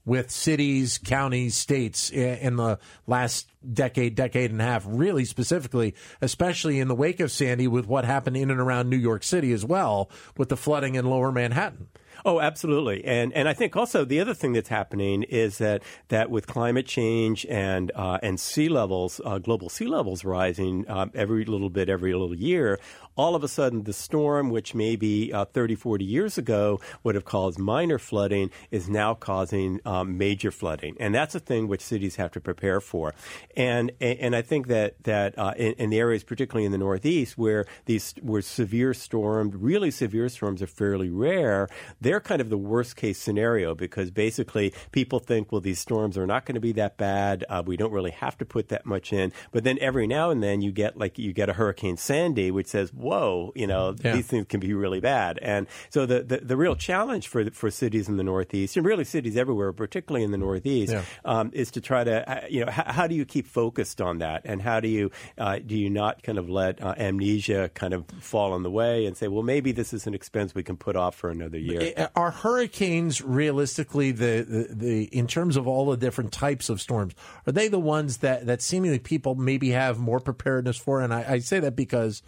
with 0.05 0.31
cities, 0.31 0.97
counties, 0.97 1.55
states 1.55 2.09
in 2.09 2.55
the 2.55 2.79
last 3.05 3.51
decade, 3.73 4.15
decade 4.15 4.51
and 4.51 4.61
a 4.61 4.63
half, 4.63 4.83
really 4.87 5.25
specifically, 5.25 5.93
especially 6.21 6.79
in 6.79 6.87
the 6.87 6.95
wake 6.95 7.19
of 7.19 7.31
Sandy 7.31 7.67
with 7.67 7.85
what 7.85 8.05
happened 8.05 8.37
in 8.37 8.49
and 8.49 8.59
around 8.59 8.89
New 8.89 8.97
York 8.97 9.23
City 9.23 9.51
as 9.51 9.65
well 9.65 10.09
with 10.37 10.49
the 10.49 10.57
flooding 10.57 10.95
in 10.95 11.05
lower 11.05 11.31
Manhattan. 11.31 11.87
Oh, 12.25 12.39
absolutely, 12.39 13.03
and 13.05 13.33
and 13.33 13.47
I 13.47 13.53
think 13.53 13.75
also 13.75 14.05
the 14.05 14.19
other 14.19 14.33
thing 14.33 14.53
that's 14.53 14.69
happening 14.69 15.23
is 15.23 15.57
that 15.59 15.83
that 16.09 16.29
with 16.29 16.47
climate 16.47 16.85
change 16.85 17.45
and 17.49 17.91
uh, 17.95 18.19
and 18.21 18.39
sea 18.39 18.69
levels, 18.69 19.21
uh, 19.25 19.37
global 19.37 19.69
sea 19.69 19.87
levels 19.87 20.25
rising 20.25 20.87
uh, 20.87 21.07
every 21.13 21.45
little 21.45 21.69
bit 21.69 21.89
every 21.89 22.13
little 22.13 22.35
year, 22.35 22.79
all 23.19 23.35
of 23.35 23.43
a 23.43 23.49
sudden 23.49 23.83
the 23.83 23.91
storm, 23.91 24.49
which 24.49 24.73
maybe 24.73 25.33
uh, 25.33 25.43
30, 25.43 25.75
40 25.75 26.05
years 26.05 26.37
ago 26.37 26.79
would 27.03 27.15
have 27.15 27.25
caused 27.25 27.59
minor 27.59 27.99
flooding, 27.99 28.49
is 28.71 28.87
now 28.87 29.13
causing 29.13 29.81
um, 29.83 30.17
major 30.17 30.51
flooding. 30.51 30.95
And 31.01 31.13
that's 31.13 31.35
a 31.35 31.39
thing 31.41 31.67
which 31.67 31.81
cities 31.81 32.15
have 32.15 32.31
to 32.31 32.39
prepare 32.39 32.79
for. 32.79 33.13
And, 33.57 33.91
and 33.99 34.37
I 34.37 34.41
think 34.41 34.67
that, 34.67 35.03
that 35.03 35.37
uh, 35.37 35.53
in, 35.57 35.73
in, 35.73 35.89
the 35.89 35.99
areas, 35.99 36.23
particularly 36.23 36.65
in 36.65 36.71
the 36.71 36.77
Northeast, 36.77 37.37
where 37.37 37.65
these 37.85 38.13
where 38.21 38.41
severe 38.41 38.93
storms, 38.93 39.53
really 39.53 39.91
severe 39.91 40.29
storms 40.29 40.61
are 40.61 40.67
fairly 40.67 41.09
rare, 41.09 41.67
they're 42.09 42.19
kind 42.19 42.41
of 42.41 42.49
the 42.49 42.57
worst 42.57 42.95
case 42.95 43.19
scenario 43.19 43.75
because 43.75 44.09
basically 44.09 44.73
people 44.91 45.19
think, 45.19 45.51
well, 45.51 45.61
these 45.61 45.77
storms 45.77 46.17
are 46.17 46.25
not 46.25 46.43
going 46.43 46.55
to 46.55 46.59
be 46.59 46.71
that 46.71 46.97
bad. 46.97 47.45
Uh, 47.47 47.61
we 47.63 47.77
don't 47.77 47.91
really 47.91 48.09
have 48.09 48.35
to 48.39 48.45
put 48.45 48.69
that 48.69 48.83
much 48.83 49.13
in. 49.13 49.31
But 49.51 49.63
then 49.63 49.77
every 49.79 50.07
now 50.07 50.31
and 50.31 50.41
then 50.41 50.61
you 50.61 50.71
get 50.71 50.97
like 50.97 51.19
you 51.19 51.33
get 51.33 51.49
a 51.49 51.53
Hurricane 51.53 51.97
Sandy, 51.97 52.49
which 52.49 52.65
says, 52.65 52.91
whoa, 52.91 53.51
you 53.53 53.67
know, 53.67 53.93
yeah. 54.03 54.15
these 54.15 54.25
things 54.25 54.47
can 54.49 54.59
be 54.59 54.73
really 54.73 54.99
bad. 54.99 55.37
And 55.43 55.67
so 55.91 56.07
the, 56.07 56.23
the, 56.23 56.37
the, 56.37 56.57
real 56.57 56.75
challenge 56.75 57.27
for 57.27 57.51
for 57.51 57.69
cities 57.69 58.09
in 58.09 58.17
the 58.17 58.23
Northeast 58.23 58.75
and 58.75 58.83
really 58.83 59.03
cities 59.03 59.37
everywhere, 59.37 59.71
particularly 59.71 60.25
in 60.25 60.31
the 60.31 60.37
Northeast, 60.39 60.93
yeah. 60.93 61.03
um, 61.25 61.51
is 61.53 61.69
to 61.71 61.81
try 61.81 62.03
to 62.03 62.27
uh, 62.27 62.47
you 62.49 62.65
know 62.65 62.71
h- 62.71 62.87
how 62.87 63.05
do 63.05 63.13
you 63.13 63.23
keep 63.23 63.45
focused 63.45 64.01
on 64.01 64.17
that 64.17 64.41
and 64.45 64.63
how 64.63 64.79
do 64.79 64.87
you 64.87 65.11
uh, 65.37 65.59
do 65.59 65.77
you 65.77 65.91
not 65.91 66.23
kind 66.23 66.39
of 66.39 66.49
let 66.49 66.81
uh, 66.81 66.95
amnesia 66.97 67.69
kind 67.75 67.93
of 67.93 68.07
fall 68.19 68.55
in 68.55 68.63
the 68.63 68.71
way 68.71 69.05
and 69.05 69.15
say, 69.15 69.27
well, 69.27 69.43
maybe 69.43 69.71
this 69.71 69.93
is 69.93 70.07
an 70.07 70.15
expense 70.15 70.55
we 70.55 70.63
can 70.63 70.75
put 70.75 70.95
off 70.95 71.13
for 71.13 71.29
another 71.29 71.59
year. 71.59 71.93
Are 72.15 72.31
hurricanes 72.31 73.21
realistically 73.21 74.11
the, 74.11 74.45
the, 74.47 74.75
the 74.75 75.03
in 75.05 75.27
terms 75.27 75.57
of 75.57 75.67
all 75.67 75.87
the 75.87 75.97
different 75.97 76.31
types 76.31 76.69
of 76.69 76.79
storms? 76.79 77.13
Are 77.45 77.51
they 77.51 77.67
the 77.67 77.79
ones 77.79 78.17
that 78.17 78.45
that 78.45 78.61
seemingly 78.61 78.99
people 78.99 79.35
maybe 79.35 79.71
have 79.71 79.99
more 79.99 80.19
preparedness 80.19 80.77
for? 80.77 81.01
And 81.01 81.13
I, 81.13 81.25
I 81.27 81.39
say 81.39 81.59
that 81.59 81.75
because 81.75 82.21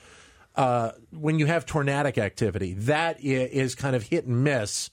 uh, 0.55 0.91
when 1.11 1.39
you 1.39 1.45
have 1.45 1.65
tornadic 1.65 2.17
activity, 2.17 2.73
that 2.73 3.21
is 3.21 3.75
kind 3.75 3.95
of 3.95 4.03
hit 4.03 4.25
and 4.25 4.43
miss 4.43 4.89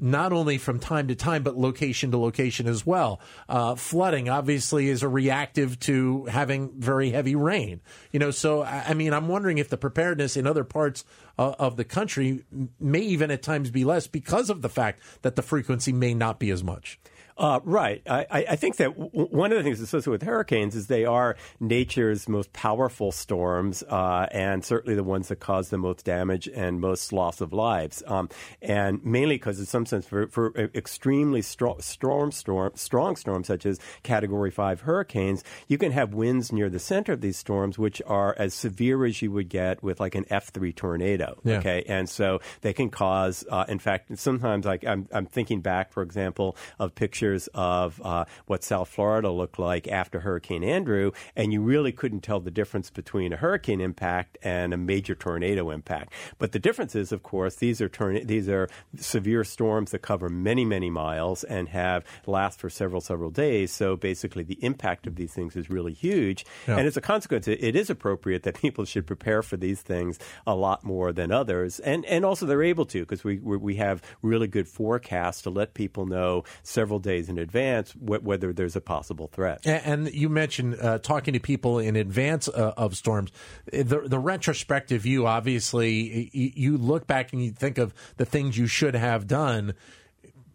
not 0.00 0.32
only 0.32 0.58
from 0.58 0.78
time 0.78 1.08
to 1.08 1.14
time, 1.14 1.42
but 1.42 1.56
location 1.56 2.10
to 2.10 2.18
location 2.18 2.66
as 2.66 2.86
well. 2.86 3.20
Uh, 3.48 3.74
flooding 3.74 4.28
obviously 4.28 4.88
is 4.88 5.02
a 5.02 5.08
reactive 5.08 5.78
to 5.80 6.24
having 6.26 6.70
very 6.78 7.10
heavy 7.10 7.34
rain. 7.34 7.80
You 8.10 8.18
know, 8.18 8.30
so 8.30 8.62
I 8.62 8.94
mean, 8.94 9.12
I'm 9.12 9.28
wondering 9.28 9.58
if 9.58 9.68
the 9.68 9.76
preparedness 9.76 10.36
in 10.36 10.46
other 10.46 10.64
parts 10.64 11.04
uh, 11.38 11.54
of 11.58 11.76
the 11.76 11.84
country 11.84 12.44
may 12.78 13.00
even 13.00 13.30
at 13.30 13.42
times 13.42 13.70
be 13.70 13.84
less 13.84 14.06
because 14.06 14.50
of 14.50 14.62
the 14.62 14.68
fact 14.68 15.00
that 15.22 15.36
the 15.36 15.42
frequency 15.42 15.92
may 15.92 16.14
not 16.14 16.38
be 16.38 16.50
as 16.50 16.64
much. 16.64 16.98
Uh, 17.40 17.58
right. 17.64 18.02
I, 18.06 18.26
I, 18.30 18.56
think 18.56 18.76
that 18.76 18.98
w- 18.98 19.28
one 19.28 19.50
of 19.50 19.56
the 19.56 19.64
things 19.64 19.80
associated 19.80 20.10
with 20.10 20.22
hurricanes 20.22 20.76
is 20.76 20.88
they 20.88 21.06
are 21.06 21.36
nature's 21.58 22.28
most 22.28 22.52
powerful 22.52 23.12
storms, 23.12 23.82
uh, 23.84 24.26
and 24.30 24.62
certainly 24.62 24.94
the 24.94 25.02
ones 25.02 25.28
that 25.28 25.40
cause 25.40 25.70
the 25.70 25.78
most 25.78 26.04
damage 26.04 26.48
and 26.48 26.80
most 26.80 27.14
loss 27.14 27.40
of 27.40 27.54
lives. 27.54 28.02
Um, 28.06 28.28
and 28.60 29.02
mainly 29.02 29.36
because, 29.36 29.58
in 29.58 29.64
some 29.64 29.86
sense, 29.86 30.06
for, 30.06 30.26
for 30.26 30.52
extremely 30.74 31.40
strong 31.40 31.80
storm, 31.80 32.30
storm, 32.30 32.72
strong 32.74 33.16
storms 33.16 33.46
such 33.46 33.64
as 33.64 33.80
Category 34.02 34.50
Five 34.50 34.82
hurricanes, 34.82 35.42
you 35.66 35.78
can 35.78 35.92
have 35.92 36.12
winds 36.12 36.52
near 36.52 36.68
the 36.68 36.78
center 36.78 37.14
of 37.14 37.22
these 37.22 37.38
storms 37.38 37.78
which 37.78 38.02
are 38.06 38.34
as 38.38 38.52
severe 38.52 39.06
as 39.06 39.22
you 39.22 39.32
would 39.32 39.48
get 39.48 39.82
with 39.82 39.98
like 39.98 40.14
an 40.14 40.26
F 40.28 40.50
three 40.50 40.74
tornado. 40.74 41.40
Yeah. 41.42 41.60
Okay, 41.60 41.84
and 41.88 42.06
so 42.06 42.40
they 42.60 42.74
can 42.74 42.90
cause. 42.90 43.46
Uh, 43.50 43.64
in 43.66 43.78
fact, 43.78 44.18
sometimes 44.18 44.66
like 44.66 44.84
I'm, 44.84 45.08
I'm 45.10 45.24
thinking 45.24 45.62
back, 45.62 45.90
for 45.90 46.02
example, 46.02 46.54
of 46.78 46.94
pictures 46.94 47.29
pictures 47.30 47.48
of 47.54 48.00
uh, 48.04 48.24
what 48.46 48.64
South 48.64 48.88
Florida 48.88 49.30
looked 49.30 49.58
like 49.58 49.88
after 49.88 50.20
Hurricane 50.20 50.64
Andrew, 50.64 51.12
and 51.36 51.52
you 51.52 51.60
really 51.60 51.92
couldn't 51.92 52.20
tell 52.20 52.40
the 52.40 52.50
difference 52.50 52.90
between 52.90 53.32
a 53.32 53.36
hurricane 53.36 53.80
impact 53.80 54.38
and 54.42 54.74
a 54.74 54.76
major 54.76 55.14
tornado 55.14 55.70
impact. 55.70 56.12
But 56.38 56.52
the 56.52 56.58
difference 56.58 56.94
is, 56.94 57.12
of 57.12 57.22
course, 57.22 57.56
these 57.56 57.80
are 57.80 57.88
torna- 57.88 58.24
these 58.24 58.48
are 58.48 58.68
severe 58.96 59.44
storms 59.44 59.90
that 59.92 60.00
cover 60.00 60.28
many, 60.28 60.64
many 60.64 60.90
miles 60.90 61.44
and 61.44 61.68
have 61.68 62.04
last 62.26 62.58
for 62.60 62.70
several, 62.70 63.00
several 63.00 63.30
days. 63.30 63.72
So 63.72 63.96
basically, 63.96 64.42
the 64.42 64.58
impact 64.62 65.06
of 65.06 65.16
these 65.16 65.32
things 65.32 65.56
is 65.56 65.70
really 65.70 65.92
huge, 65.92 66.44
yeah. 66.66 66.78
and 66.78 66.86
as 66.86 66.96
a 66.96 67.00
consequence, 67.00 67.48
it, 67.48 67.62
it 67.62 67.76
is 67.76 67.90
appropriate 67.90 68.42
that 68.42 68.60
people 68.60 68.84
should 68.84 69.06
prepare 69.06 69.42
for 69.42 69.56
these 69.56 69.82
things 69.82 70.18
a 70.46 70.54
lot 70.54 70.84
more 70.84 71.12
than 71.12 71.30
others, 71.30 71.78
and 71.80 72.04
and 72.06 72.24
also 72.24 72.46
they're 72.46 72.62
able 72.62 72.86
to 72.86 73.00
because 73.00 73.24
we 73.24 73.38
we 73.38 73.76
have 73.76 74.02
really 74.22 74.48
good 74.48 74.68
forecasts 74.68 75.42
to 75.42 75.50
let 75.50 75.74
people 75.74 76.06
know 76.06 76.44
several 76.62 76.98
days 76.98 77.19
days 77.20 77.28
in 77.28 77.38
advance 77.38 77.92
wh- 77.92 78.24
whether 78.24 78.52
there's 78.52 78.76
a 78.76 78.80
possible 78.80 79.28
threat. 79.28 79.60
And, 79.64 80.06
and 80.06 80.14
you 80.14 80.28
mentioned 80.28 80.76
uh, 80.80 80.98
talking 80.98 81.34
to 81.34 81.40
people 81.40 81.78
in 81.78 81.96
advance 81.96 82.48
uh, 82.48 82.74
of 82.76 82.96
storms. 82.96 83.30
The, 83.72 84.02
the 84.06 84.18
retrospective 84.18 85.02
view, 85.02 85.26
obviously, 85.26 86.30
you 86.32 86.76
look 86.76 87.06
back 87.06 87.32
and 87.32 87.42
you 87.44 87.50
think 87.52 87.78
of 87.78 87.94
the 88.16 88.24
things 88.24 88.56
you 88.56 88.66
should 88.66 88.94
have 88.94 89.26
done 89.26 89.74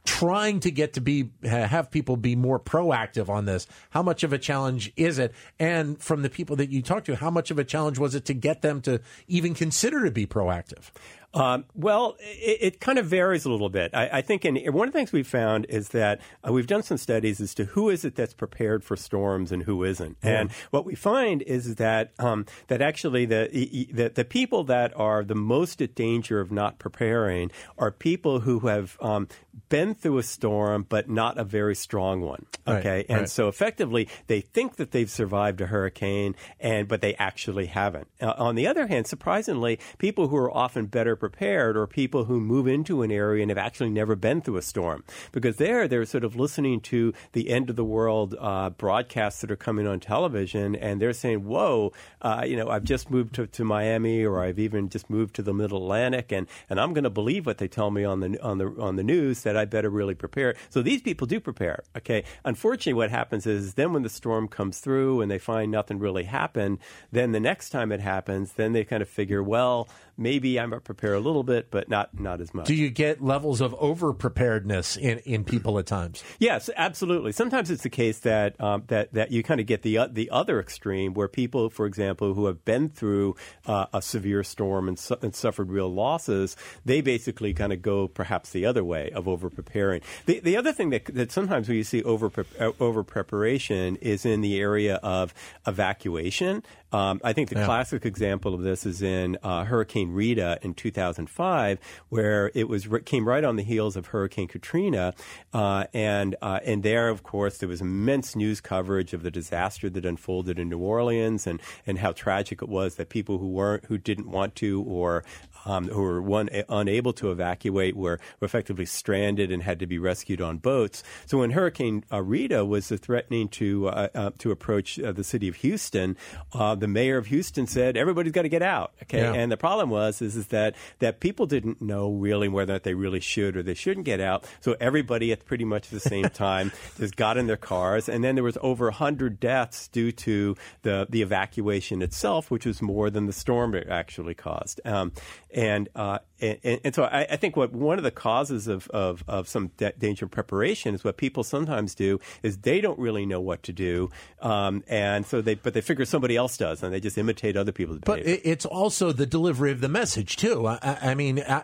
trying 0.06 0.60
to 0.60 0.70
get 0.70 0.94
to 0.94 1.02
be 1.02 1.32
have 1.44 1.90
people 1.90 2.16
be 2.16 2.36
more 2.36 2.60
proactive 2.60 3.28
on 3.28 3.46
this 3.46 3.66
how 3.90 4.04
much 4.04 4.24
of 4.24 4.32
a 4.32 4.38
challenge 4.38 4.94
is 4.96 5.18
it 5.18 5.34
and 5.58 6.00
from 6.00 6.22
the 6.22 6.30
people 6.30 6.56
that 6.56 6.70
you 6.70 6.80
talked 6.84 7.08
to 7.08 7.16
how 7.16 7.32
much 7.32 7.50
of 7.50 7.58
a 7.58 7.64
challenge 7.64 7.98
was 7.98 8.14
it 8.14 8.24
to 8.24 8.36
get 8.36 8.62
them 8.62 8.82
to 8.82 9.02
even 9.28 9.56
consider 9.56 10.06
to 10.06 10.12
be 10.12 10.28
proactive 10.28 10.92
um, 11.36 11.66
well, 11.76 12.16
it, 12.20 12.58
it, 12.62 12.80
kind 12.80 12.98
of 12.98 13.06
varies 13.08 13.44
a 13.44 13.52
little 13.52 13.70
bit. 13.70 13.94
I, 13.94 14.10
I 14.14 14.22
think 14.22 14.46
in, 14.46 14.56
one 14.74 14.88
of 14.88 14.94
the 14.94 14.98
things 14.98 15.12
we've 15.12 15.28
found 15.28 15.66
is 15.68 15.90
that 15.90 16.22
uh, 16.48 16.54
we've 16.54 16.68
done 16.68 16.82
some 16.82 16.98
studies 16.98 17.42
as 17.42 17.54
to 17.56 17.66
who 17.66 17.90
is 17.90 18.06
it 18.06 18.16
that's 18.16 18.34
prepared 18.34 18.84
for 18.86 18.96
storms 18.96 19.52
and 19.52 19.64
who 19.64 19.84
isn't. 19.84 20.18
Yeah. 20.24 20.42
And 20.42 20.52
what 20.72 20.86
we 20.86 20.96
find 20.96 21.42
is 21.42 21.76
that 21.76 22.14
um, 22.20 22.46
that 22.68 22.82
actually 22.82 23.26
the, 23.26 23.50
the, 23.92 24.10
the 24.10 24.26
people 24.26 24.64
that 24.66 24.96
are 24.96 25.26
the 25.26 25.36
most 25.36 25.82
at 25.82 25.94
danger 25.94 26.40
of 26.40 26.52
not 26.52 26.80
preparing 26.80 27.52
are 27.78 27.92
people 27.92 28.40
who 28.40 28.60
have 28.60 28.98
um, 29.02 29.28
been 29.68 29.94
through 29.94 30.18
a 30.20 30.24
storm 30.24 30.86
but 30.88 31.10
not 31.10 31.38
a 31.38 31.44
very 31.44 31.76
strong 31.76 32.22
one. 32.22 32.46
Okay, 32.68 32.90
right, 32.90 33.06
and 33.10 33.20
right. 33.20 33.30
so 33.30 33.48
effectively 33.48 34.08
they 34.28 34.42
think 34.42 34.78
that 34.78 34.92
they've 34.92 35.10
survived 35.10 35.62
a 35.62 35.68
hurricane, 35.68 36.36
and 36.60 36.88
but 36.88 37.02
they 37.02 37.14
actually 37.16 37.68
haven't. 37.68 38.08
Uh, 38.22 38.34
on 38.38 38.56
the 38.56 38.68
other 38.68 38.88
hand, 38.88 39.06
surprisingly, 39.06 39.80
people 39.98 40.30
who 40.30 40.38
are 40.38 40.52
often 40.52 40.86
better 40.86 41.16
prepared 41.30 41.76
or 41.76 41.88
people 41.88 42.26
who 42.26 42.40
move 42.40 42.68
into 42.68 43.02
an 43.02 43.12
area 43.12 43.42
and 43.42 43.50
have 43.50 43.58
actually 43.58 43.90
never 43.90 44.16
been 44.16 44.42
through 44.42 44.58
a 44.58 44.62
storm. 44.62 45.04
Because 45.32 45.58
there, 45.58 45.88
they're 45.88 46.06
sort 46.06 46.24
of 46.24 46.36
listening 46.36 46.80
to 46.82 47.14
the 47.32 47.50
end 47.50 47.72
of 47.72 47.76
the 47.76 47.84
world 47.84 48.36
uh, 48.40 48.70
broadcasts 48.70 49.42
that 49.42 49.50
are 49.50 49.56
coming 49.56 49.88
on 49.88 50.00
television, 50.00 50.76
and 50.76 51.02
they're 51.02 51.14
saying, 51.14 51.44
"Whoa, 51.44 51.92
uh, 52.22 52.44
you 52.46 52.56
know, 52.56 52.70
I've 52.70 52.84
just 52.84 53.10
moved 53.10 53.34
to, 53.36 53.48
to 53.48 53.64
Miami, 53.64 54.24
or 54.24 54.44
I've 54.44 54.60
even 54.60 54.88
just 54.90 55.10
moved 55.10 55.36
to 55.36 55.42
the 55.42 55.54
Middle 55.54 55.80
Atlantic, 55.80 56.32
and, 56.32 56.46
and 56.70 56.80
I'm 56.80 56.94
going 56.94 57.06
to 57.06 57.10
believe 57.10 57.48
what 57.48 57.58
they 57.58 57.68
tell 57.68 57.90
me 57.90 58.04
on 58.04 58.20
the 58.20 58.40
on 58.44 58.60
the 58.60 58.68
on 58.80 58.98
the 58.98 59.04
news 59.04 59.42
that 59.42 59.58
I 59.58 59.66
better 59.66 59.90
really 59.90 60.16
prepare." 60.16 60.56
So 60.70 60.84
these 60.84 61.02
people 61.02 61.26
do 61.26 61.40
prepare. 61.40 61.84
Okay, 61.98 62.24
unfortunately, 62.44 62.94
what 62.94 63.10
happens 63.10 63.48
is 63.48 63.74
then 63.74 63.94
when 63.94 64.04
the 64.04 64.10
storm 64.10 64.48
comes 64.48 64.80
through 64.80 65.22
and 65.22 65.32
they 65.32 65.40
find 65.40 65.72
nothing 65.72 65.98
really 65.98 66.26
happened, 66.26 66.78
then 67.12 67.32
the 67.32 67.40
next 67.40 67.72
time 67.72 67.92
it 67.92 68.00
happens, 68.00 68.54
then 68.54 68.74
they 68.74 68.84
kind 68.84 69.02
of 69.02 69.10
figure, 69.10 69.42
well 69.42 69.90
maybe 70.18 70.60
I'm 70.60 70.72
prepare 70.82 71.15
a 71.16 71.20
little 71.20 71.44
bit, 71.44 71.72
but 71.72 71.90
not 71.90 72.20
not 72.20 72.42
as 72.42 72.54
much. 72.54 72.68
Do 72.68 72.76
you 72.76 72.90
get 72.90 73.24
levels 73.24 73.62
of 73.62 73.74
over 73.76 74.14
preparedness 74.14 74.98
in, 74.98 75.20
in 75.20 75.44
people 75.44 75.80
at 75.80 75.86
times? 75.86 76.24
Yes, 76.40 76.70
absolutely. 76.76 77.32
Sometimes 77.32 77.72
it's 77.72 77.84
the 77.84 77.90
case 77.90 78.20
that 78.20 78.60
um, 78.62 78.84
that 78.88 79.14
that 79.14 79.32
you 79.32 79.44
kind 79.44 79.60
of 79.60 79.66
get 79.66 79.82
the 79.82 79.98
uh, 79.98 80.08
the 80.12 80.30
other 80.30 80.60
extreme 80.60 81.14
where 81.14 81.28
people, 81.28 81.70
for 81.70 81.86
example, 81.86 82.34
who 82.34 82.46
have 82.46 82.64
been 82.66 82.90
through 82.90 83.36
uh, 83.66 83.86
a 83.94 84.02
severe 84.02 84.44
storm 84.44 84.88
and, 84.88 85.00
su- 85.00 85.18
and, 85.22 85.36
suffered 85.36 85.70
real 85.70 85.94
losses, 85.94 86.56
they 86.86 87.02
basically 87.02 87.54
kind 87.54 87.74
of 87.74 87.82
go 87.82 88.08
perhaps 88.08 88.52
the 88.52 88.66
other 88.66 88.84
way 88.84 89.10
of 89.12 89.28
over 89.28 89.50
preparing. 89.50 90.02
The 90.26 90.40
the 90.40 90.58
other 90.58 90.74
thing 90.74 90.90
that 90.92 91.06
that 91.14 91.32
sometimes 91.32 91.68
when 91.68 91.78
you 91.78 91.84
see 91.84 92.04
over 92.04 92.32
uh, 92.60 92.72
over 92.80 93.04
preparation 93.04 93.96
is 93.98 94.26
in 94.26 94.42
the 94.42 94.60
area 94.60 94.96
of 94.96 95.34
evacuation. 95.68 96.64
Um, 96.92 97.20
I 97.24 97.34
think 97.34 97.50
the 97.50 97.60
yeah. 97.60 97.66
classic 97.66 98.06
example 98.06 98.54
of 98.54 98.62
this 98.62 98.86
is 98.86 99.02
in 99.02 99.38
uh, 99.44 99.66
Hurricane 99.66 100.14
Rita 100.14 100.60
in 100.62 100.74
2005, 101.06 101.80
where 102.10 102.52
it 102.54 102.68
was 102.68 102.88
came 103.06 103.28
right 103.28 103.44
on 103.44 103.56
the 103.56 103.64
heels 103.64 103.96
of 103.96 104.08
Hurricane 104.08 104.48
Katrina, 104.48 105.14
uh, 105.54 105.86
and 105.94 106.36
uh, 106.42 106.60
and 106.66 106.84
there, 106.84 107.10
of 107.10 107.24
course, 107.24 107.58
there 107.58 107.70
was 107.70 107.82
immense 107.82 108.36
news 108.36 108.62
coverage 108.62 109.14
of 109.14 109.24
the 109.24 109.32
disaster 109.32 109.90
that 109.90 110.06
unfolded 110.06 110.60
in 110.60 110.70
New 110.70 110.80
Orleans 110.80 111.48
and 111.48 111.62
and 111.86 112.00
how 112.00 112.12
tragic 112.12 112.62
it 112.62 112.70
was 112.70 112.96
that 112.96 113.10
people 113.10 113.38
who 113.38 113.50
weren't 113.50 113.86
who 113.86 113.98
didn't 113.98 114.30
want 114.30 114.56
to 114.56 114.84
or 114.84 115.24
um, 115.66 115.88
who 115.88 116.02
were 116.02 116.22
one 116.22 116.50
unable 116.70 117.14
to 117.14 117.32
evacuate 117.32 117.96
were, 117.96 118.20
were 118.40 118.46
effectively 118.46 118.86
stranded 118.86 119.52
and 119.52 119.64
had 119.64 119.80
to 119.80 119.88
be 119.88 120.00
rescued 120.00 120.42
on 120.42 120.58
boats. 120.58 121.04
So 121.26 121.40
when 121.40 121.52
Hurricane 121.52 122.04
uh, 122.12 122.22
Rita 122.22 122.64
was 122.66 122.90
threatening 122.90 123.50
to 123.50 123.90
uh, 123.90 124.08
uh, 124.14 124.32
to 124.40 124.52
approach 124.52 125.00
uh, 125.00 125.12
the 125.12 125.24
city 125.24 125.48
of 125.48 125.56
Houston, 125.58 126.18
uh, 126.54 126.76
the 126.76 126.88
mayor 126.88 127.18
of 127.18 127.28
Houston 127.28 127.68
said 127.68 127.98
everybody's 127.98 128.32
got 128.32 128.44
to 128.44 128.50
get 128.50 128.62
out. 128.62 128.94
Okay, 129.04 129.22
yeah. 129.22 129.34
and 129.34 129.52
the 129.52 129.58
problem 129.58 129.90
was 129.90 130.22
is, 130.22 130.36
is 130.36 130.48
that 130.48 130.76
that 131.00 131.20
people 131.20 131.46
didn't 131.46 131.82
know 131.82 132.12
really 132.12 132.48
whether 132.48 132.74
or 132.74 132.76
not 132.76 132.84
they 132.84 132.94
really 132.94 133.20
should 133.20 133.58
or 133.58 133.64
they 133.64 133.74
shouldn't 133.74 134.06
get 134.06 134.20
out. 134.20 134.46
So 134.62 134.76
everybody 134.80 135.32
at 135.32 135.46
pretty 135.46 135.66
much 135.66 135.90
the 135.90 136.00
same 136.00 136.24
time 136.30 136.72
just 136.98 137.16
got 137.16 137.38
in 137.38 137.48
their 137.48 137.58
cars, 137.58 138.08
and 138.10 138.24
then 138.24 138.36
there 138.36 138.44
was 138.44 138.58
over 138.62 138.92
hundred 138.92 139.40
deaths 139.40 139.88
due 139.88 140.12
to 140.12 140.56
the 140.84 141.08
the 141.10 141.22
evacuation 141.22 142.02
itself, 142.02 142.52
which 142.52 142.66
was 142.66 142.82
more 142.82 143.10
than 143.10 143.26
the 143.26 143.34
storm 143.34 143.76
actually 143.90 144.36
caused. 144.36 144.80
Um, 144.86 145.12
and, 145.56 145.88
uh, 145.96 146.20
and, 146.42 146.82
and 146.84 146.94
so 146.94 147.06
I, 147.06 147.22
I, 147.32 147.36
think 147.38 147.56
what 147.56 147.72
one 147.72 147.98
of 147.98 148.04
the 148.04 148.12
causes 148.12 148.68
of, 148.68 148.90
of, 148.90 149.24
of 149.26 149.48
some 149.48 149.68
de- 149.78 149.94
danger 149.94 150.28
preparation 150.28 150.94
is 150.94 151.04
what 151.04 151.16
people 151.16 151.46
sometimes 151.46 151.96
do 151.96 152.20
is 152.44 152.58
they 152.58 152.82
don't 152.82 153.00
really 153.00 153.26
know 153.26 153.40
what 153.40 153.64
to 153.64 153.72
do, 153.72 154.10
um, 154.42 154.84
and 154.88 155.26
so 155.26 155.42
they 155.42 155.56
but 155.56 155.74
they 155.74 155.80
figure 155.80 156.04
somebody 156.04 156.36
else 156.36 156.58
does, 156.58 156.84
and 156.84 156.94
they 156.94 157.00
just 157.00 157.18
imitate 157.18 157.56
other 157.56 157.72
people's 157.72 158.00
behavior. 158.00 158.36
But 158.36 158.46
it's 158.46 158.66
also 158.66 159.14
the 159.14 159.26
delivery 159.26 159.72
of 159.72 159.80
the 159.80 159.88
message 159.88 160.36
too. 160.36 160.68
I, 160.68 160.98
I 161.02 161.16
mean. 161.16 161.40
I, 161.40 161.64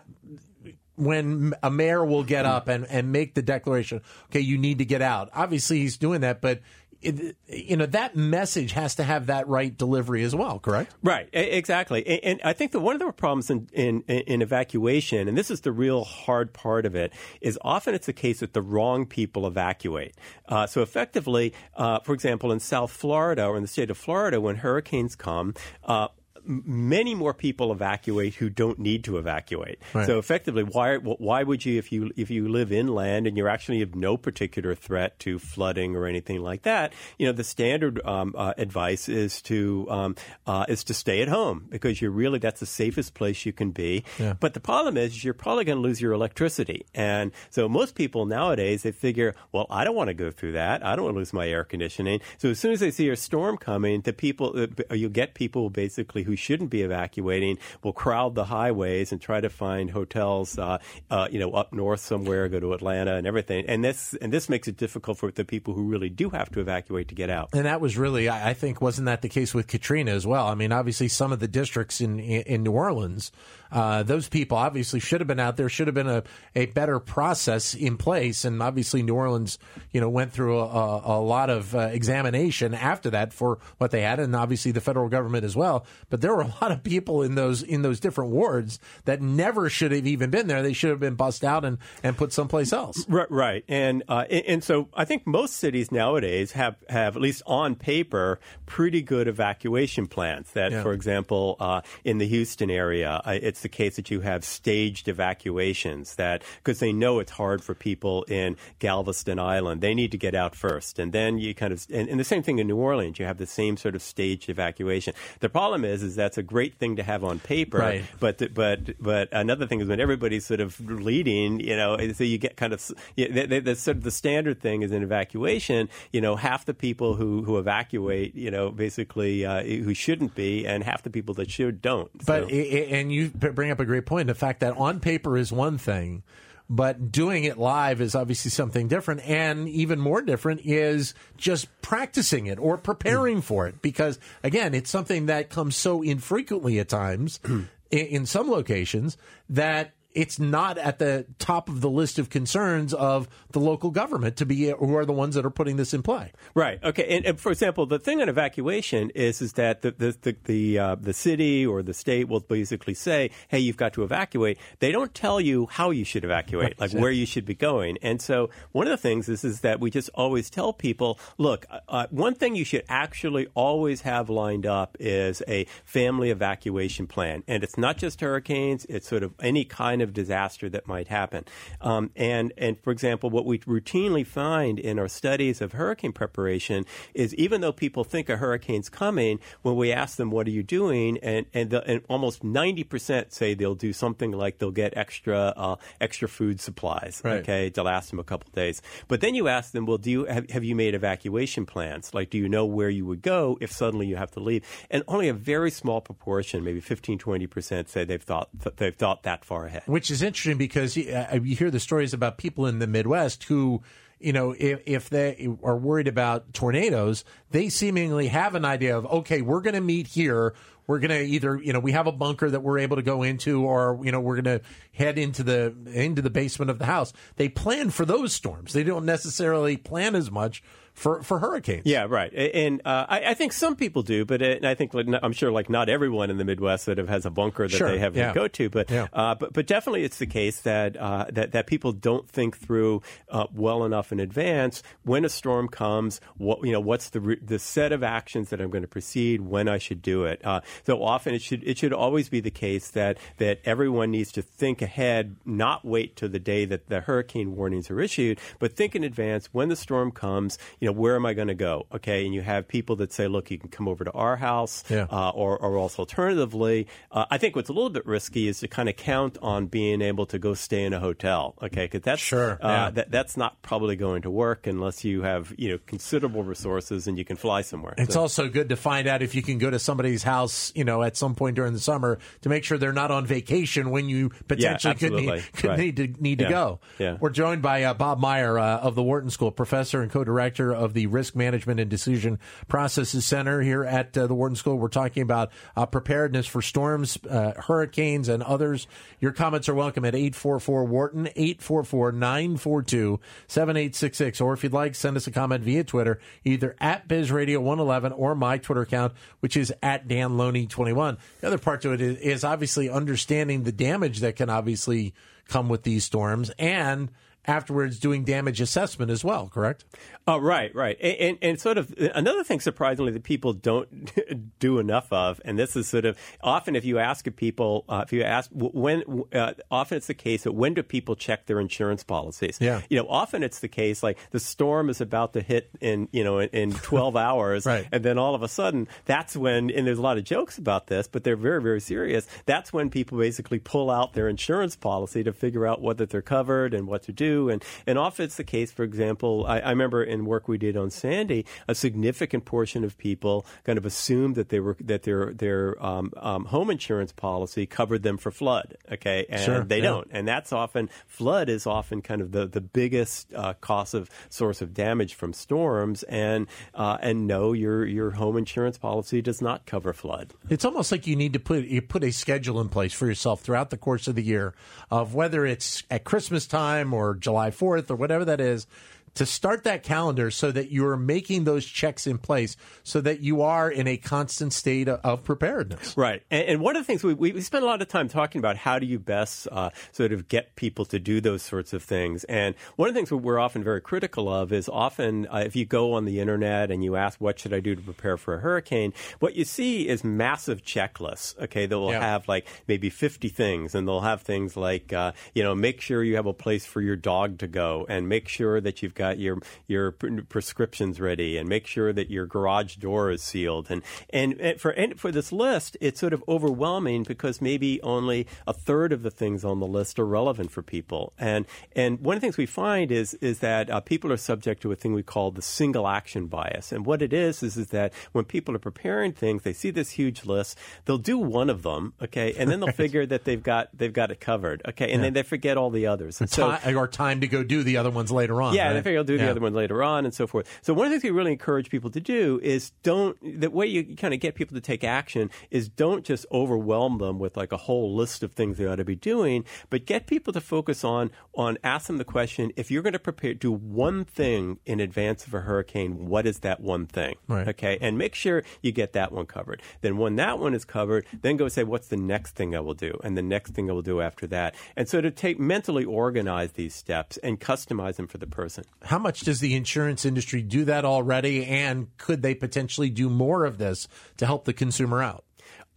when 0.98 1.54
a 1.64 1.72
mayor 1.72 2.06
will 2.06 2.24
get 2.24 2.46
up 2.46 2.68
and, 2.68 2.86
and 2.86 3.12
make 3.12 3.34
the 3.34 3.42
declaration, 3.42 4.02
okay, 4.26 4.42
you 4.42 4.60
need 4.60 4.78
to 4.78 4.86
get 4.86 5.02
out. 5.02 5.30
Obviously, 5.34 5.80
he's 5.80 5.98
doing 5.98 6.22
that, 6.22 6.42
but 6.42 6.60
you 7.02 7.76
know 7.76 7.86
that 7.86 8.16
message 8.16 8.74
has 8.74 8.96
to 8.96 9.04
have 9.04 9.28
that 9.28 9.48
right 9.48 9.78
delivery 9.78 10.24
as 10.24 10.36
well 10.36 10.60
correct? 10.60 10.94
Right 11.04 11.30
exactly. 11.34 12.06
And, 12.06 12.20
and 12.24 12.42
i 12.44 12.54
think 12.54 12.72
that 12.72 12.80
one 12.80 12.96
of 12.96 13.00
the 13.00 13.12
problems 13.12 13.50
in, 13.50 13.68
in, 13.74 14.02
in, 14.02 14.42
evacuation 14.42 15.28
and 15.28 15.38
this 15.38 15.52
is 15.52 15.62
the 15.62 15.72
real 15.72 16.04
hard 16.04 16.54
part 16.54 16.86
of 16.86 16.96
it 16.96 17.14
is 17.42 17.58
often 17.62 17.94
it's 17.94 18.06
the 18.06 18.14
case 18.14 18.40
that 18.40 18.54
the 18.54 18.62
wrong 18.62 19.06
people 19.06 19.48
evacuate. 19.48 20.16
Uh, 20.48 20.68
so 20.68 20.82
effectively 20.82 21.54
uh, 21.76 22.00
for 22.00 22.14
example 22.14 22.52
in 22.52 22.60
south 22.60 22.92
florida 22.92 23.46
or 23.46 23.56
in 23.56 23.62
the 23.62 23.68
state 23.68 23.90
of 23.90 23.98
florida 23.98 24.40
when 24.40 24.58
hurricanes 24.58 25.16
come 25.16 25.54
uh, 25.86 26.08
many 26.46 27.16
more 27.16 27.34
people 27.34 27.72
evacuate 27.72 28.36
who 28.36 28.50
don't 28.50 28.80
need 28.80 29.04
to 29.06 29.18
evacuate. 29.18 29.80
Right. 29.94 30.06
So 30.06 30.20
effectively, 30.20 30.64
why 30.64 30.98
why 30.98 31.44
would 31.44 31.66
you 31.66 31.78
if 31.78 31.92
you 31.92 32.12
if 32.16 32.30
you 32.30 32.50
live 32.50 32.72
inland 32.72 33.28
and 33.28 33.38
you're 33.38 33.50
actually 33.50 33.80
have 33.80 33.96
no 33.96 34.18
particular 34.18 34.76
threat 34.76 35.20
to 35.20 35.40
flooding 35.40 35.96
or 35.96 36.06
anything 36.06 36.42
like 36.42 36.64
that? 36.64 36.94
You 37.18 37.28
know, 37.28 37.34
the 37.34 37.44
standard 37.44 38.04
um, 38.06 38.34
uh, 38.38 38.54
advice 38.58 39.10
is 39.10 39.42
to 39.44 39.88
um, 39.90 40.16
uh, 40.48 40.66
is 40.68 40.84
to 40.86 40.94
stay 40.94 41.22
at 41.22 41.28
home 41.28 41.68
because 41.70 42.02
you're 42.02 42.12
really 42.12 42.40
that's 42.40 42.60
the 42.60 42.66
safest 42.66 43.14
place 43.14 43.46
you 43.46 43.54
can 43.54 43.72
be. 43.72 44.04
Yeah. 44.20 44.34
But 44.34 44.54
the 44.54 44.60
problem 44.60 44.98
is 44.98 45.24
you're 45.24 45.34
probably 45.34 45.66
going 45.66 45.78
to 45.78 45.82
lose 45.82 46.02
your 46.02 46.14
electricity, 46.14 46.86
and 46.94 47.32
so 47.50 47.70
most 47.70 47.96
people 47.96 48.26
nowadays 48.26 48.84
they 48.84 48.92
figure, 48.92 49.36
well, 49.52 49.68
I 49.70 49.84
don't 49.84 49.96
want 49.96 50.08
to 50.10 50.14
go 50.14 50.32
through 50.32 50.54
that. 50.54 50.86
I 50.86 50.96
don't 50.96 51.06
want 51.06 51.16
to 51.16 51.20
lose 51.20 51.34
my 51.34 51.48
air 51.48 51.64
conditioning. 51.64 52.22
So 52.38 52.50
as 52.50 52.60
soon 52.60 52.72
as 52.72 52.80
they 52.80 52.92
see 52.92 53.10
a 53.10 53.16
storm 53.16 53.58
coming, 53.58 54.02
the 54.02 54.14
people 54.14 54.68
uh, 54.90 54.94
you 54.94 55.10
get 55.10 55.34
people 55.34 55.70
basically 55.70 56.24
who 56.24 56.31
shouldn't 56.36 56.70
be 56.70 56.82
evacuating 56.82 57.58
will 57.84 57.94
crowd 57.94 58.36
the 58.36 58.46
highways 58.46 59.12
and 59.12 59.22
try 59.22 59.42
to 59.42 59.50
find 59.50 59.90
hotels, 59.92 60.58
uh, 60.58 60.78
uh, 61.10 61.28
you 61.32 61.40
know, 61.40 61.52
up 61.52 61.74
north 61.74 62.00
somewhere, 62.00 62.48
go 62.50 62.60
to 62.60 62.74
Atlanta 62.74 63.16
and 63.16 63.28
everything. 63.28 63.66
And 63.68 63.84
this 63.84 64.14
and 64.22 64.32
this 64.32 64.50
makes 64.50 64.68
it 64.68 64.78
difficult 64.78 65.18
for 65.18 65.32
the 65.32 65.46
people 65.46 65.74
who 65.74 65.84
really 65.84 66.10
do 66.10 66.30
have 66.30 66.50
to 66.52 66.60
evacuate 66.60 67.08
to 67.10 67.16
get 67.16 67.30
out. 67.30 67.50
And 67.54 67.66
that 67.66 67.82
was 67.82 67.98
really, 67.98 68.30
I 68.30 68.52
I 68.52 68.54
think, 68.54 68.82
wasn't 68.82 69.06
that 69.06 69.22
the 69.22 69.30
case 69.30 69.54
with 69.54 69.68
Katrina 69.68 70.12
as 70.12 70.26
well? 70.28 70.48
I 70.48 70.56
mean, 70.56 70.72
obviously, 70.72 71.08
some 71.08 71.32
of 71.32 71.40
the 71.40 71.48
districts 71.48 72.02
in 72.02 72.20
in 72.20 72.64
New 72.64 72.72
Orleans, 72.72 73.32
uh, 73.72 74.04
those 74.04 74.28
people 74.28 74.58
obviously 74.58 75.00
should 75.00 75.22
have 75.22 75.28
been 75.28 75.40
out 75.40 75.58
there. 75.58 75.70
Should 75.70 75.88
have 75.88 75.96
been 75.96 76.08
a, 76.10 76.24
a 76.56 76.66
better 76.68 77.00
process 77.00 77.74
in 77.74 77.98
place. 77.98 78.46
And 78.46 78.62
obviously, 78.62 79.04
New 79.04 79.16
Orleans, 79.16 79.58
you 79.92 80.02
know, 80.02 80.10
went 80.10 80.32
through 80.32 80.60
a, 80.60 80.66
a, 80.66 81.20
a 81.20 81.22
lot 81.22 81.50
of 81.50 81.76
uh, 81.76 81.80
examination 81.92 82.74
after 82.74 83.10
that 83.12 83.34
for 83.34 83.60
what 83.78 83.92
they 83.92 84.02
had, 84.02 84.20
and 84.20 84.36
obviously 84.36 84.72
the 84.72 84.82
federal 84.82 85.10
government 85.10 85.46
as 85.46 85.56
well. 85.56 85.86
But 86.10 86.21
there 86.22 86.36
were 86.36 86.42
a 86.44 86.54
lot 86.62 86.72
of 86.72 86.84
people 86.84 87.22
in 87.24 87.36
those 87.36 87.62
in 87.64 87.82
those 87.82 88.00
different 88.00 88.32
wards 88.32 88.80
that 89.06 89.22
never 89.22 89.70
should 89.70 89.92
have 89.92 90.08
even 90.08 90.30
been 90.30 90.48
there. 90.48 90.62
They 90.62 90.74
should 90.74 90.90
have 90.92 91.00
been 91.00 91.16
bussed 91.16 91.44
out 91.44 91.66
and, 91.66 91.78
and 92.04 92.16
put 92.18 92.32
someplace 92.34 92.72
else. 92.74 93.06
Right, 93.10 93.30
right. 93.30 93.64
And, 93.68 94.04
uh, 94.08 94.26
and 94.30 94.46
and 94.46 94.64
so 94.64 94.90
I 94.94 95.06
think 95.06 95.26
most 95.26 95.56
cities 95.56 95.92
nowadays 95.92 96.52
have, 96.52 96.76
have 96.90 97.16
at 97.16 97.22
least 97.22 97.42
on 97.48 97.76
paper 97.76 98.40
pretty 98.66 99.02
good 99.02 99.28
evacuation 99.28 100.08
plans. 100.08 100.52
That, 100.52 100.72
Yeah. 100.72 100.84
for 100.84 100.94
example, 100.94 101.56
uh, 101.60 101.82
in 102.04 102.18
the 102.20 102.28
Houston 102.28 102.70
area, 102.70 103.22
uh, 103.26 103.40
it's 103.42 103.62
the 103.62 103.70
case 103.70 103.96
that 103.96 104.12
you 104.12 104.22
have 104.22 104.44
staged 104.44 105.08
evacuations. 105.08 106.16
That 106.16 106.44
because 106.64 106.80
they 106.80 106.94
know 106.94 107.20
it's 107.20 107.32
hard 107.32 107.64
for 107.64 107.74
people 107.74 108.24
in 108.24 108.56
Galveston 108.80 109.40
Island, 109.40 109.82
they 109.82 109.94
need 109.94 110.12
to 110.12 110.18
get 110.18 110.36
out 110.36 110.56
first, 110.56 111.00
and 111.00 111.12
then 111.12 111.38
you 111.40 111.54
kind 111.56 111.74
of 111.74 111.86
and, 111.92 112.08
and 112.10 112.20
the 112.20 112.24
same 112.24 112.44
thing 112.44 112.60
in 112.60 112.68
New 112.68 112.78
Orleans. 112.78 113.20
You 113.20 113.26
have 113.26 113.38
the 113.38 113.48
same 113.48 113.78
sort 113.78 113.96
of 113.96 114.02
staged 114.02 114.50
evacuation. 114.50 115.14
The 115.40 115.50
problem 115.50 115.84
is, 115.86 116.04
is 116.04 116.11
that's 116.16 116.38
a 116.38 116.44
great 116.44 116.76
thing 116.76 116.96
to 116.98 117.04
have 117.04 117.24
on 117.24 117.40
paper, 117.40 117.78
Right. 117.80 118.04
but 118.20 118.54
but 118.54 119.02
but 119.02 119.30
another 119.32 119.68
thing 119.68 119.82
is 119.82 119.88
when 119.88 120.00
everybody's 120.00 120.46
sort 120.46 120.60
of 120.60 120.80
leading, 120.80 121.60
you 121.60 121.76
know, 121.76 121.98
so 122.14 122.24
you 122.24 122.38
get 122.38 122.58
kind 122.58 122.74
of 122.74 122.92
yeah, 123.16 123.28
the, 123.32 123.46
the, 123.46 123.60
the 123.60 123.76
sort 123.76 123.98
of 123.98 124.04
the 124.04 124.12
standard 124.12 124.62
thing 124.62 124.82
is 124.82 124.92
in 124.92 125.04
evacuation. 125.04 125.90
You 126.12 126.22
know, 126.22 126.36
half 126.36 126.66
the 126.66 126.74
people 126.74 127.16
who 127.16 127.44
who 127.44 127.58
evacuate, 127.58 128.36
you 128.36 128.52
know, 128.52 128.72
basically 128.72 129.46
uh, 129.46 129.64
who 129.64 129.94
shouldn't 129.94 130.36
be, 130.36 130.66
and 130.68 130.84
half 130.84 131.04
the 131.04 131.10
people 131.10 131.34
that 131.36 131.50
should 131.52 131.82
don't. 131.82 132.12
But 132.26 132.50
So- 132.50 132.56
and 132.56 133.12
you 133.12 133.30
bring 133.30 133.72
up 133.72 133.80
a 133.80 133.86
great 133.86 134.06
point. 134.06 134.28
The 134.28 134.36
fact 134.36 134.60
that 134.62 134.76
on 134.78 135.00
paper 135.00 135.38
is 135.38 135.52
one 135.52 135.78
thing, 135.78 136.24
but 136.72 137.12
doing 137.12 137.44
it 137.44 137.58
live 137.58 138.00
is 138.00 138.16
obviously 138.16 138.50
something 138.50 138.88
different. 138.88 139.28
And 139.28 139.68
even 139.68 140.00
more 140.00 140.22
different 140.22 140.62
is 140.64 141.14
just 141.36 141.68
practicing 141.82 142.46
it 142.46 142.60
or 142.60 142.78
preparing 142.78 143.40
mm. 143.40 143.44
for 143.44 143.68
it. 143.68 143.82
Because 143.82 144.18
again, 144.42 144.74
it's 144.74 144.90
something 144.90 145.26
that 145.26 145.50
comes 145.50 145.76
so 145.76 146.02
infrequently 146.02 146.80
at 146.80 146.88
times 146.88 147.42
mm. 147.44 147.68
in, 147.92 148.06
in 148.08 148.26
some 148.26 148.50
locations 148.50 149.18
that 149.50 149.92
it's 150.14 150.40
not 150.40 150.78
at 150.78 151.00
the 151.00 151.26
top 151.40 151.70
of 151.70 151.82
the 151.82 151.90
list 151.90 152.20
of 152.20 152.30
concerns 152.30 152.94
of 152.94 153.28
the 153.52 153.60
local 153.60 153.92
government 153.92 154.38
to 154.38 154.46
be 154.46 154.70
who 154.70 154.96
are 154.96 155.06
the 155.06 155.14
ones 155.14 155.36
that 155.36 155.46
are 155.46 155.52
putting 155.52 155.78
this 155.78 155.94
in 155.94 156.04
play. 156.04 156.32
Right. 156.54 156.84
Okay. 156.84 157.18
And, 157.18 157.26
and 157.26 157.40
for 157.40 157.52
example, 157.52 157.86
the 157.86 158.00
thing 158.00 158.22
on 158.22 158.30
evacuation 158.30 159.10
is 159.12 159.42
is 159.42 159.54
that 159.54 159.82
the 159.82 159.92
the 159.92 160.18
the 160.22 160.36
the, 160.46 160.80
uh, 160.80 160.96
the 160.96 161.14
city 161.14 161.66
or 161.66 161.82
the 161.84 161.94
state 161.94 162.28
will 162.28 162.40
basically 162.40 162.94
say, 162.94 163.32
"Hey, 163.48 163.60
you've 163.60 163.78
got 163.78 163.94
to 163.94 164.04
evacuate." 164.04 164.58
They 164.80 164.92
don't 164.92 165.14
tell 165.14 165.40
you 165.40 165.68
how 165.72 165.92
you 165.92 166.04
should 166.04 166.24
evacuate, 166.24 166.80
like 166.80 166.92
where 166.92 167.12
you 167.12 167.26
should 167.26 167.46
be 167.46 167.56
going. 167.56 167.98
And 168.02 168.22
so, 168.22 168.50
one 168.72 168.88
of 168.88 168.92
the 168.92 168.98
things 168.98 169.30
is 169.30 169.44
is 169.44 169.62
that 169.62 169.80
we 169.80 169.90
just 169.92 170.10
always 170.14 170.50
tell 170.50 170.74
people, 170.74 171.20
"Look, 171.38 171.66
uh, 171.70 171.80
uh, 171.88 172.08
one 172.10 172.36
thing 172.36 172.56
you 172.56 172.66
should 172.66 172.84
actually 172.90 173.48
always 173.54 174.02
have 174.02 174.30
lined 174.30 174.66
up 174.66 174.98
is 175.00 175.42
a 175.48 175.66
family 175.86 176.32
evacuation 176.32 177.08
plan, 177.08 177.44
and 177.48 177.64
it's 177.64 177.78
not 177.78 177.98
just 177.98 178.22
hurricanes; 178.22 178.86
it's 178.86 179.08
sort 179.08 179.24
of 179.24 179.34
any 179.40 179.64
kind 179.64 180.01
of 180.02 180.14
disaster 180.14 180.70
that 180.70 180.88
might 180.88 181.08
happen. 181.08 181.46
Um, 181.82 182.12
and 182.16 182.54
and 182.58 182.80
for 182.80 182.92
example, 182.92 183.30
what 183.30 183.46
we 183.46 183.60
routinely 183.60 184.26
find 184.26 184.80
in 184.80 185.00
our 185.00 185.08
studies 185.08 185.62
of 185.62 185.74
hurricane 185.74 186.12
preparation 186.12 186.86
is 187.14 187.34
even 187.36 187.62
though 187.62 187.72
people 187.72 188.04
think 188.04 188.30
a 188.30 188.38
hurricane's 188.38 188.90
coming, 188.90 189.40
when 189.62 189.76
we 189.76 189.92
ask 189.92 190.18
them, 190.18 190.32
"What 190.32 190.48
are 190.48 190.52
you 190.52 190.64
doing?" 190.64 191.18
and 191.20 191.46
and, 191.54 191.70
the, 191.70 191.84
and 191.90 192.02
almost 192.10 192.44
ninety 192.44 192.84
percent 192.84 193.34
say 193.34 193.54
they'll 193.54 193.76
do 193.76 193.94
something 193.94 194.32
like 194.32 194.58
they'll 194.60 194.72
get 194.72 194.96
extra 194.98 195.54
uh, 195.56 195.76
extra 196.00 196.28
food 196.28 196.60
supplies, 196.60 197.22
Right. 197.24 197.40
okay, 197.42 197.70
to 197.72 197.84
last 197.84 198.10
them 198.10 198.20
a 198.20 198.24
couple 198.24 198.48
of 198.50 198.54
days. 198.56 198.82
But 199.08 199.22
then 199.22 199.36
you 199.36 199.48
ask 199.48 199.72
them, 199.72 199.86
"Well, 199.86 199.98
do 199.98 200.10
you 200.12 200.26
have, 200.26 200.50
have 200.50 200.64
you 200.64 200.76
made 200.76 200.94
evacuation 200.96 201.66
plans? 201.66 202.14
Like, 202.14 202.30
do 202.30 202.38
you 202.38 202.50
know 202.50 202.66
where 202.66 202.90
you 202.90 203.06
would 203.06 203.22
go 203.22 203.58
if 203.62 203.72
suddenly 203.72 204.08
you 204.08 204.16
have 204.16 204.32
to 204.32 204.40
leave?" 204.40 204.64
And 204.90 205.04
only 205.08 205.28
a 205.28 205.34
very 205.34 205.72
small 205.72 206.02
proportion, 206.02 206.64
maybe 206.64 206.80
15, 206.80 207.18
20 207.20 207.48
percent, 207.48 207.90
say 207.90 208.04
they've 208.06 208.22
thought 208.22 208.50
they've 208.78 208.96
thought 208.96 209.24
that 209.24 209.44
far 209.46 209.66
ahead. 209.66 209.84
Which 209.92 210.10
is 210.10 210.22
interesting 210.22 210.58
because 210.58 210.96
you, 210.96 211.12
uh, 211.12 211.40
you 211.44 211.56
hear 211.56 211.70
the 211.70 211.80
stories 211.80 212.14
about 212.14 212.38
people 212.38 212.66
in 212.66 212.80
the 212.80 212.88
Midwest 212.88 213.44
who, 213.44 213.82
you 214.20 214.32
know, 214.32 214.56
if, 214.58 214.82
if 214.86 215.10
they 215.10 215.50
are 215.64 215.78
worried 215.78 216.08
about 216.08 216.54
tornadoes, 216.54 217.26
they 217.52 217.68
seemingly 217.68 218.28
have 218.28 218.56
an 218.56 218.64
idea 218.64 218.98
of, 218.98 219.06
okay, 219.06 219.42
we're 219.42 219.62
going 219.62 219.74
to 219.74 219.82
meet 219.82 220.08
here. 220.08 220.54
We're 220.88 221.00
going 221.00 221.12
to 221.12 221.22
either, 221.24 221.62
you 221.62 221.74
know, 221.74 221.80
we 221.80 221.92
have 221.94 222.08
a 222.08 222.12
bunker 222.12 222.50
that 222.50 222.62
we're 222.62 222.80
able 222.80 222.98
to 222.98 223.02
go 223.02 223.24
into, 223.24 223.64
or 223.64 224.00
you 224.04 224.12
know, 224.12 224.20
we're 224.20 224.42
going 224.42 224.60
to 224.60 224.66
head 224.94 225.18
into 225.18 225.44
the 225.44 225.74
into 225.94 226.22
the 226.22 226.30
basement 226.30 226.70
of 226.72 226.80
the 226.80 226.86
house. 226.86 227.14
They 227.38 227.50
plan 227.50 227.90
for 227.92 228.06
those 228.06 228.34
storms. 228.34 228.74
They 228.74 228.84
don't 228.84 229.06
necessarily 229.06 229.78
plan 229.78 230.16
as 230.16 230.30
much 230.30 230.64
for 230.94 231.24
for 231.24 231.40
hurricanes. 231.40 231.84
Yeah, 231.86 232.06
right. 232.10 232.34
And 232.34 232.82
uh, 232.84 233.06
I, 233.08 233.30
I 233.30 233.34
think 233.34 233.54
some 233.54 233.78
people 233.78 234.04
do, 234.04 234.26
but 234.26 234.42
uh, 234.42 234.46
and 234.46 234.66
I 234.68 234.76
think 234.76 234.94
like, 234.94 235.08
I'm 235.24 235.32
sure 235.32 235.50
like 235.52 235.70
not 235.70 235.88
everyone 235.88 236.30
in 236.30 236.38
the 236.38 236.44
Midwest 236.44 236.88
that 236.88 236.98
have, 236.98 237.08
has 237.08 237.26
a 237.26 237.30
bunker 237.30 237.68
that 237.68 237.78
Sure, 237.78 237.90
they 237.90 238.00
have 238.00 238.16
yeah. 238.16 238.34
to 238.34 238.34
go 238.34 238.48
to. 238.50 238.70
But 238.70 238.92
Yeah. 238.92 239.08
uh, 239.14 239.36
but 239.36 239.54
but 239.54 239.68
definitely 239.68 240.04
it's 240.04 240.18
the 240.18 240.26
case 240.26 240.60
that 240.62 240.98
uh, 240.98 241.26
that 241.32 241.54
that 241.54 241.68
people 241.68 241.94
don't 241.94 242.30
think 242.30 242.58
through 242.58 243.02
uh, 243.30 243.48
well 243.54 243.86
enough 243.86 244.12
in 244.12 244.20
advance 244.20 244.84
when 245.04 245.24
a 245.24 245.30
storm 245.30 245.70
comes. 245.70 246.20
What 246.38 246.66
you 246.66 246.74
know, 246.74 246.82
what's 246.82 247.10
the 247.10 247.38
the 247.42 247.60
set 247.60 247.94
of 247.94 248.04
actions 248.04 248.50
that 248.50 248.60
I'm 248.60 248.70
going 248.70 248.84
to 248.84 248.88
proceed 248.88 249.42
when 249.42 249.70
I 249.70 249.78
should 249.78 250.02
do 250.02 250.26
it. 250.26 250.42
So 250.86 251.04
often 251.04 251.34
it 251.34 251.42
should 251.42 251.64
it 251.64 251.78
should 251.78 251.94
always 251.94 252.30
be 252.30 252.40
the 252.40 252.52
case 252.52 252.90
that 252.92 253.18
that 253.38 253.60
everyone 253.66 254.12
needs 254.12 254.32
to 254.34 254.42
think 254.42 254.82
ahead, 254.82 255.36
not 255.46 255.86
wait 255.86 256.16
till 256.16 256.30
the 256.30 256.40
day 256.40 256.66
that 256.66 256.88
the 256.90 257.02
hurricane 257.02 257.56
warnings 257.56 257.90
are 257.92 258.00
issued, 258.00 258.40
but 258.60 258.76
think 258.76 258.96
in 258.96 259.04
advance 259.04 259.50
when 259.52 259.70
the 259.70 259.76
storm 259.76 260.12
comes. 260.12 260.58
You 260.80 260.88
know, 260.88 260.94
where 260.94 261.16
am 261.16 261.26
I 261.26 261.34
going 261.34 261.48
to 261.48 261.54
go? 261.54 261.86
Okay, 261.94 262.26
and 262.26 262.34
you 262.34 262.42
have 262.42 262.68
people 262.68 262.96
that 262.98 263.12
say, 263.14 263.28
look, 263.28 263.52
you 263.52 263.58
can 263.58 263.70
come 263.70 263.88
over 263.88 264.04
to 264.04 264.12
our 264.12 264.36
house, 264.38 264.84
Yeah. 264.90 265.08
uh, 265.12 265.30
or 265.30 265.58
or 265.58 265.78
else 265.78 265.98
alternatively, 266.00 266.88
uh, 267.12 267.26
I 267.30 267.38
think 267.38 267.56
what's 267.56 267.70
a 267.70 267.74
little 267.74 267.90
bit 267.90 268.06
risky 268.06 268.48
is 268.48 268.60
to 268.60 268.68
kind 268.68 268.90
of 268.90 268.96
count 268.96 269.38
on 269.42 269.68
being 269.68 270.02
able 270.02 270.26
to 270.28 270.40
go 270.40 270.54
stay 270.54 270.84
in 270.84 270.94
a 270.94 271.00
hotel. 271.00 271.56
Okay, 271.62 271.86
because 271.86 272.02
that's 272.02 272.22
Sure, 272.22 272.54
uh, 272.62 272.68
yeah. 272.68 272.90
that, 272.92 273.12
that's 273.12 273.38
not 273.38 273.62
probably 273.62 273.96
going 273.96 274.22
to 274.24 274.30
work 274.30 274.68
unless 274.68 275.04
you 275.04 275.24
have 275.24 275.54
you 275.58 275.70
know 275.70 275.80
considerable 275.88 276.44
resources 276.44 277.08
and 277.08 277.18
you 277.18 277.26
can 277.26 277.36
fly 277.38 277.62
somewhere. 277.62 277.94
It's 277.98 278.14
So- 278.14 278.22
also 278.22 278.48
good 278.50 278.70
to 278.70 278.76
find 278.76 279.08
out 279.08 279.22
if 279.22 279.36
you 279.36 279.42
can 279.42 279.58
go 279.58 279.70
to 279.70 279.80
somebody's 279.80 280.24
house, 280.24 280.61
you 280.76 280.84
know, 280.84 281.02
at 281.02 281.18
some 281.18 281.34
point 281.36 281.56
during 281.56 281.74
the 281.74 281.80
summer 281.80 282.20
to 282.42 282.50
make 282.50 282.64
sure 282.64 282.78
they're 282.78 282.94
not 282.94 283.10
on 283.12 283.26
vacation 283.26 283.90
when 283.90 284.08
you 284.10 284.30
potentially 284.48 284.94
could 284.96 285.12
need, 285.14 285.44
could 285.54 285.70
Right. 285.72 285.80
need 285.80 285.96
to 285.98 286.08
need 286.20 286.40
to 286.40 286.46
go. 286.50 286.80
Yeah. 287.00 287.18
We're 287.20 287.30
joined 287.30 287.62
by 287.62 287.84
uh, 287.84 287.94
Bob 287.94 288.20
Meyer 288.20 288.58
uh, 288.60 288.78
of 288.80 288.96
the 288.96 289.04
Wharton 289.04 289.30
School, 289.30 289.52
professor 289.52 290.02
and 290.02 290.12
co-director 290.12 290.74
of 290.74 290.94
the 290.94 291.08
Risk 291.08 291.36
Management 291.36 291.80
and 291.80 291.90
Decision 291.90 292.40
Processes 292.68 293.26
Center 293.26 293.62
here 293.62 293.84
at 293.84 294.18
uh, 294.18 294.28
the 294.28 294.36
Wharton 294.36 294.56
School. 294.56 294.78
We're 294.78 294.88
talking 294.90 295.24
about 295.24 295.52
uh, 295.76 295.86
preparedness 295.86 296.48
for 296.48 296.62
storms, 296.62 297.18
uh, 297.30 297.54
hurricanes, 297.62 298.28
and 298.30 298.44
others. 298.44 298.88
Your 299.20 299.32
comments 299.32 299.70
are 299.70 299.74
welcome 299.76 300.04
at 300.06 300.16
844 300.16 300.84
Wharton, 300.86 301.28
844 301.36 302.12
942 302.12 303.20
7866. 303.48 304.42
Or 304.42 304.54
if 304.54 304.64
you'd 304.64 304.74
like, 304.74 304.96
send 304.96 305.18
us 305.18 305.28
a 305.28 305.32
comment 305.32 305.64
via 305.64 305.84
Twitter, 305.84 306.20
either 306.44 306.76
at 306.80 307.08
BizRadio111 307.08 308.14
or 308.18 308.36
my 308.36 308.58
Twitter 308.58 308.82
account, 308.82 309.14
which 309.40 309.56
is 309.58 309.74
at 309.84 310.08
DanLoney21. 310.54 311.18
The 311.40 311.48
other 311.48 311.58
part 311.58 311.82
to 311.82 311.92
it 311.92 312.02
is 312.02 312.44
obviously 312.44 312.90
understanding 312.90 313.64
the 313.64 313.72
damage 313.72 314.20
that 314.20 314.36
can 314.36 314.50
obviously 314.50 315.14
come 315.48 315.70
with 315.70 315.84
these 315.84 316.06
storms 316.06 316.52
and 316.58 317.10
afterwards 317.46 318.00
doing 318.00 318.24
damage 318.24 318.62
assessment 318.62 319.10
as 319.10 319.24
well, 319.24 319.50
correct? 319.50 319.86
Oh, 320.28 320.38
right, 320.38 320.74
right. 320.76 320.98
And, 321.02 321.18
and, 321.20 321.38
and, 321.42 321.60
sort 321.60 321.78
of 321.78 321.94
another 322.14 322.44
thing, 322.44 322.60
surprisingly, 322.60 323.12
that 323.12 323.24
people 323.24 323.54
don't 323.54 324.12
do 324.60 324.78
enough 324.80 325.12
of, 325.12 325.42
and 325.44 325.58
this 325.58 325.76
is 325.76 325.88
sort 325.88 326.06
of 326.06 326.18
often 326.42 326.76
if 326.76 326.86
you 326.86 327.00
ask 327.00 327.26
people, 327.36 327.86
uh, 327.90 328.04
if 328.06 328.14
you 328.14 328.24
ask 328.24 328.50
when, 328.54 329.04
uh, 329.34 329.54
often 329.72 329.98
it's 329.98 330.08
the 330.08 330.14
case 330.14 330.44
that 330.44 330.52
when 330.52 330.74
do 330.74 330.84
people 330.84 331.16
check 331.16 331.48
their 331.48 331.60
insurance 331.60 332.04
policies? 332.04 332.58
Yeah. 332.62 332.82
You 332.90 333.00
know, 333.00 333.08
often 333.10 333.42
it's 333.42 333.60
the 333.60 333.68
case 333.68 334.04
like 334.04 334.18
the 334.30 334.40
storm 334.40 334.90
is 334.90 335.02
about 335.02 335.34
to 335.34 335.42
hit 335.42 335.70
in, 335.82 336.08
you 336.12 336.24
know, 336.24 336.40
in, 336.40 336.50
in 336.50 336.72
12 336.92 337.16
hours. 337.16 337.66
right. 337.66 337.88
And 337.92 338.04
then 338.06 338.18
all 338.18 338.36
of 338.36 338.44
a 338.44 338.48
sudden, 338.48 338.88
that's 339.06 339.36
when, 339.36 339.72
and 339.72 339.88
there's 339.88 339.98
a 339.98 340.04
lot 340.04 340.18
of 340.18 340.24
jokes 340.24 340.58
about 340.58 340.88
this, 340.88 341.08
but 341.08 341.24
they're 341.24 341.36
very, 341.36 341.62
very 341.62 341.82
serious. 341.82 342.28
That's 342.46 342.72
when 342.72 342.90
people 342.90 343.18
basically 343.18 343.60
pull 343.60 343.90
out 343.90 344.14
their 344.14 344.28
insurance 344.28 344.76
policy 344.76 345.24
to 345.24 345.34
figure 345.34 345.66
out 345.66 345.82
whether 345.82 346.06
they're 346.06 346.22
covered 346.22 346.74
and 346.74 346.88
what 346.88 347.04
to 347.04 347.12
do. 347.12 347.31
And, 347.32 347.64
and 347.88 347.98
often 347.98 348.26
it's 348.26 348.36
the 348.36 348.44
case, 348.44 348.72
for 348.72 348.84
example, 348.84 349.46
I, 349.48 349.60
I 349.60 349.70
remember 349.70 350.04
in 350.04 350.26
work 350.26 350.48
we 350.48 350.58
did 350.58 350.78
on 350.78 350.90
Sandy, 350.90 351.46
a 351.68 351.76
significant 351.76 352.46
portion 352.46 352.84
of 352.84 352.98
people 352.98 353.46
kind 353.64 353.78
of 353.78 353.86
assumed 353.86 354.36
that 354.36 354.50
they 354.50 354.60
were 354.60 354.76
that 354.82 355.04
their 355.04 355.34
their 355.34 355.84
um, 355.84 356.12
um, 356.18 356.46
home 356.46 356.70
insurance 356.70 357.12
policy 357.12 357.66
covered 357.66 358.04
them 358.04 358.18
for 358.18 358.32
flood. 358.32 358.78
Okay, 358.92 359.26
and 359.30 359.42
sure, 359.42 359.64
they 359.64 359.78
yeah. 359.78 359.84
don't, 359.84 360.08
and 360.12 360.28
that's 360.28 360.54
often 360.54 360.90
flood 361.08 361.50
is 361.50 361.66
often 361.66 362.02
kind 362.02 362.22
of 362.22 362.32
the 362.32 362.48
the 362.48 362.62
biggest 362.62 363.34
uh, 363.34 363.54
cost 363.62 363.94
of 363.94 364.10
source 364.30 364.62
of 364.62 364.74
damage 364.74 365.14
from 365.14 365.34
storms, 365.34 366.04
and 366.04 366.48
uh, 366.74 366.98
and 367.02 367.28
no, 367.28 367.54
your 367.54 367.86
your 367.86 368.12
home 368.12 368.38
insurance 368.38 368.78
policy 368.78 369.22
does 369.22 369.42
not 369.42 369.66
cover 369.66 369.94
flood. 369.94 370.34
It's 370.50 370.66
almost 370.66 370.92
like 370.92 371.08
you 371.08 371.16
need 371.16 371.34
to 371.34 371.40
put 371.40 371.66
you 371.66 371.82
put 371.82 372.04
a 372.04 372.12
schedule 372.12 372.60
in 372.62 372.70
place 372.70 372.94
for 372.94 373.08
yourself 373.08 373.42
throughout 373.42 373.70
the 373.70 373.78
course 373.78 374.08
of 374.08 374.16
the 374.16 374.24
year 374.24 374.54
of 374.90 375.14
whether 375.14 375.46
it's 375.46 375.84
at 375.90 376.04
Christmas 376.04 376.48
time 376.48 376.94
or 376.94 377.16
July 377.22 377.52
4th 377.52 377.90
or 377.90 377.96
whatever 377.96 378.26
that 378.26 378.42
is 378.42 378.68
to 379.16 379.26
start 379.26 379.64
that 379.64 379.84
calendar 379.84 380.32
so 380.32 380.52
that 380.52 380.72
you're 380.72 380.98
making 380.98 381.44
those 381.44 381.66
checks 381.66 382.08
in 382.08 382.18
place 382.18 382.56
so 382.84 383.02
that 383.02 383.20
you 383.20 383.42
are 383.42 383.70
in 383.70 383.88
a 383.88 383.98
constant 383.98 384.54
state 384.54 384.88
of 384.88 385.24
preparedness. 385.24 385.96
Right. 385.98 386.24
And, 386.32 386.48
and 386.48 386.62
one 386.62 386.76
of 386.76 386.82
the 386.82 386.86
things 386.86 387.04
we, 387.04 387.14
we, 387.14 387.42
spend 387.42 387.64
a 387.64 387.68
lot 387.68 387.82
of 387.82 387.88
time 387.88 388.08
talking 388.08 388.40
about 388.40 388.56
how 388.56 388.80
do 388.80 388.86
you 388.86 389.00
best 389.00 389.48
uh, 389.52 389.72
sort 389.92 390.14
of 390.14 390.28
get 390.28 390.56
people 390.56 390.86
to 390.86 391.00
do 391.00 391.20
those 391.20 391.42
sorts 391.42 391.74
of 391.74 391.84
things. 391.84 392.24
And 392.26 392.56
one 392.76 392.88
of 392.88 392.96
the 392.96 393.00
things 393.00 393.12
we're 393.12 393.40
often 393.40 393.64
very 393.64 393.82
critical 393.82 394.32
of 394.34 394.54
is 394.54 394.70
often 394.70 395.28
uh, 395.28 395.44
if 395.46 395.56
you 395.56 395.66
go 395.66 395.94
on 395.94 396.06
the 396.06 396.20
internet 396.20 396.72
and 396.72 396.84
you 396.84 396.96
ask, 396.96 397.20
what 397.20 397.40
should 397.40 397.54
I 397.54 397.60
do 397.60 397.76
to 397.76 397.82
prepare 397.82 398.18
for 398.18 398.36
a 398.36 398.40
hurricane? 398.40 398.94
What 399.20 399.36
you 399.36 399.44
see 399.44 399.88
is 399.88 400.04
massive 400.04 400.64
checklists, 400.64 401.38
okay, 401.40 401.66
that 401.66 401.78
will 401.78 401.92
yeah. 401.92 402.00
have 402.00 402.28
like 402.28 402.48
maybe 402.68 402.90
50 402.90 403.28
things. 403.30 403.76
And 403.76 403.88
they'll 403.88 404.02
have 404.02 404.22
things 404.22 404.56
like, 404.56 404.94
uh, 404.94 405.12
you 405.34 405.44
know, 405.44 405.56
make 405.56 405.82
sure 405.82 406.04
you 406.04 406.16
have 406.16 406.26
a 406.26 406.34
place 406.34 406.66
for 406.66 406.82
your 406.82 406.96
dog 406.96 407.40
to 407.40 407.48
go 407.48 407.86
and 407.90 408.08
make 408.08 408.28
sure 408.28 408.62
that 408.62 408.82
you've 408.82 408.96
got 409.02 409.18
your 409.18 409.40
your 409.66 409.92
prescriptions 409.94 411.02
ready 411.02 411.36
and 411.38 411.50
make 411.50 411.66
sure 411.66 411.92
that 411.92 412.12
your 412.12 412.28
garage 412.28 412.76
door 412.76 413.10
is 413.10 413.24
sealed. 413.24 413.72
And 413.72 413.82
and, 414.12 414.60
for 414.62 414.70
and 414.72 415.00
for 415.00 415.12
this 415.12 415.32
list 415.32 415.76
it's 415.82 416.00
sort 416.00 416.14
of 416.14 416.24
overwhelming 416.28 417.02
because 417.04 417.42
maybe 417.42 417.82
only 417.82 418.28
a 418.46 418.54
third 418.54 418.94
of 418.94 419.02
the 419.02 419.10
things 419.10 419.44
on 419.44 419.60
the 419.60 419.66
list 419.66 419.98
are 419.98 420.06
relevant 420.06 420.52
for 420.52 420.62
people. 420.62 421.14
And 421.18 421.48
and 421.76 422.00
one 422.00 422.16
of 422.16 422.22
the 422.22 422.26
things 422.26 422.38
we 422.38 422.46
find 422.46 422.92
is 422.92 423.16
is 423.16 423.40
that 423.40 423.72
uh, 423.72 423.80
people 423.80 424.12
are 424.12 424.18
subject 424.18 424.62
to 424.62 424.72
a 424.72 424.76
thing 424.76 424.94
we 424.94 425.02
call 425.02 425.32
the 425.32 425.42
single 425.42 425.88
action 425.88 426.28
bias. 426.28 426.72
And 426.72 426.86
what 426.86 427.02
it 427.02 427.12
is 427.12 427.42
is 427.42 427.58
is 427.58 427.70
that 427.70 427.94
when 428.12 428.26
people 428.26 428.56
are 428.56 428.60
preparing 428.60 429.14
things 429.14 429.42
they 429.42 429.54
see 429.54 429.72
this 429.72 429.92
huge 429.92 430.26
list 430.26 430.58
they'll 430.86 431.00
do 431.00 431.18
one 431.18 431.50
of 431.50 431.64
them 431.64 431.94
okay 432.02 432.36
and 432.38 432.52
then 432.52 432.60
they'll 432.60 432.72
figure 432.86 433.06
that 433.08 433.26
they've 433.26 433.42
got 433.42 433.70
they've 433.74 433.94
got 433.94 434.12
it 434.12 434.20
covered 434.20 434.62
okay 434.68 434.92
and 434.92 435.00
yeah. 435.00 435.08
then 435.08 435.14
they 435.14 435.24
forget 435.24 435.58
all 435.58 435.72
the 435.72 435.88
others. 435.88 436.22
And 436.22 436.30
so 436.30 436.56
or 436.76 436.88
time 436.88 437.22
to 437.22 437.28
go 437.28 437.44
do 437.44 437.64
the 437.64 437.78
other 437.78 437.90
ones 437.90 438.12
later 438.12 438.42
on 438.42 438.54
yeah 438.54 438.68
right? 438.68 438.91
Figure 438.92 439.00
I'll 439.00 439.06
do 439.06 439.18
the 439.18 439.26
yeah. 439.26 439.32
other 439.32 439.40
one 439.40 439.54
later 439.54 439.84
on 439.84 440.06
and 440.06 440.14
so 440.14 440.28
forth. 440.28 440.48
So 440.62 440.74
one 440.74 440.88
of 440.88 440.92
the 440.92 441.00
things 441.00 441.12
we 441.12 441.18
really 441.18 441.32
encourage 441.32 441.70
people 441.70 441.90
to 441.92 442.00
do 442.00 442.40
is 442.44 442.72
don't 442.84 443.18
the 443.22 443.50
way 443.50 443.66
you 443.66 443.96
kind 443.96 444.14
of 444.14 444.20
get 444.20 444.36
people 444.36 444.56
to 444.56 444.62
take 444.62 444.84
action 444.84 445.30
is 445.50 445.70
don't 445.70 446.06
just 446.06 446.26
overwhelm 446.32 446.98
them 447.00 447.20
with 447.20 447.38
like 447.38 447.52
a 447.52 447.58
whole 447.58 447.96
list 447.96 448.24
of 448.24 448.34
things 448.34 448.58
they 448.58 448.66
ought 448.66 448.76
to 448.76 448.86
be 448.86 448.96
doing, 448.96 449.46
but 449.70 449.86
get 449.86 450.08
people 450.08 450.34
to 450.34 450.42
focus 450.42 450.84
on 450.84 451.12
on 451.34 451.58
ask 451.64 451.88
them 451.88 451.98
the 451.98 452.06
question, 452.06 452.52
if 452.56 452.70
you're 452.70 452.84
going 452.84 452.94
to 452.94 453.00
prepare 453.00 453.34
do 453.34 453.52
one 453.52 454.04
thing 454.04 454.60
in 454.66 454.80
advance 454.80 455.26
of 455.26 455.34
a 455.34 455.42
hurricane, 455.42 456.08
what 456.08 456.26
is 456.26 456.40
that 456.40 456.60
one 456.60 456.86
thing? 456.86 457.16
Right. 457.28 457.48
Okay? 457.48 457.78
And 457.80 457.98
make 457.98 458.16
sure 458.16 458.44
you 458.62 458.72
get 458.72 458.94
that 458.94 459.12
one 459.12 459.26
covered. 459.26 459.62
Then 459.82 459.98
when 459.98 460.16
that 460.18 460.40
one 460.40 460.54
is 460.54 460.66
covered, 460.66 461.06
then 461.22 461.38
go 461.38 461.48
say 461.48 461.64
what's 461.64 461.88
the 461.88 461.98
next 461.98 462.36
thing 462.36 462.56
I 462.56 462.60
will 462.60 462.74
do 462.74 463.00
and 463.04 463.18
the 463.18 463.22
next 463.22 463.52
thing 463.52 463.70
I 463.70 463.74
will 463.74 463.82
do 463.82 464.02
after 464.02 464.28
that. 464.28 464.56
And 464.76 464.90
so 464.90 465.02
to 465.02 465.12
take 465.12 465.40
mentally 465.40 465.86
organize 465.86 466.54
these 466.54 466.76
steps 466.76 467.18
and 467.18 467.40
customize 467.40 467.96
them 467.96 468.08
for 468.08 468.18
the 468.18 468.28
person. 468.28 468.66
How 468.84 468.98
much 468.98 469.22
does 469.22 469.40
the 469.40 469.56
insurance 469.56 470.06
industry 470.06 470.42
do 470.42 470.66
that 470.66 470.86
already? 470.86 471.46
And 471.46 471.96
could 471.98 472.22
they 472.22 472.34
potentially 472.34 472.90
do 472.90 473.10
more 473.10 473.46
of 473.46 473.58
this 473.58 473.88
to 474.18 474.26
help 474.26 474.46
the 474.46 474.54
consumer 474.54 475.04
out? 475.04 475.24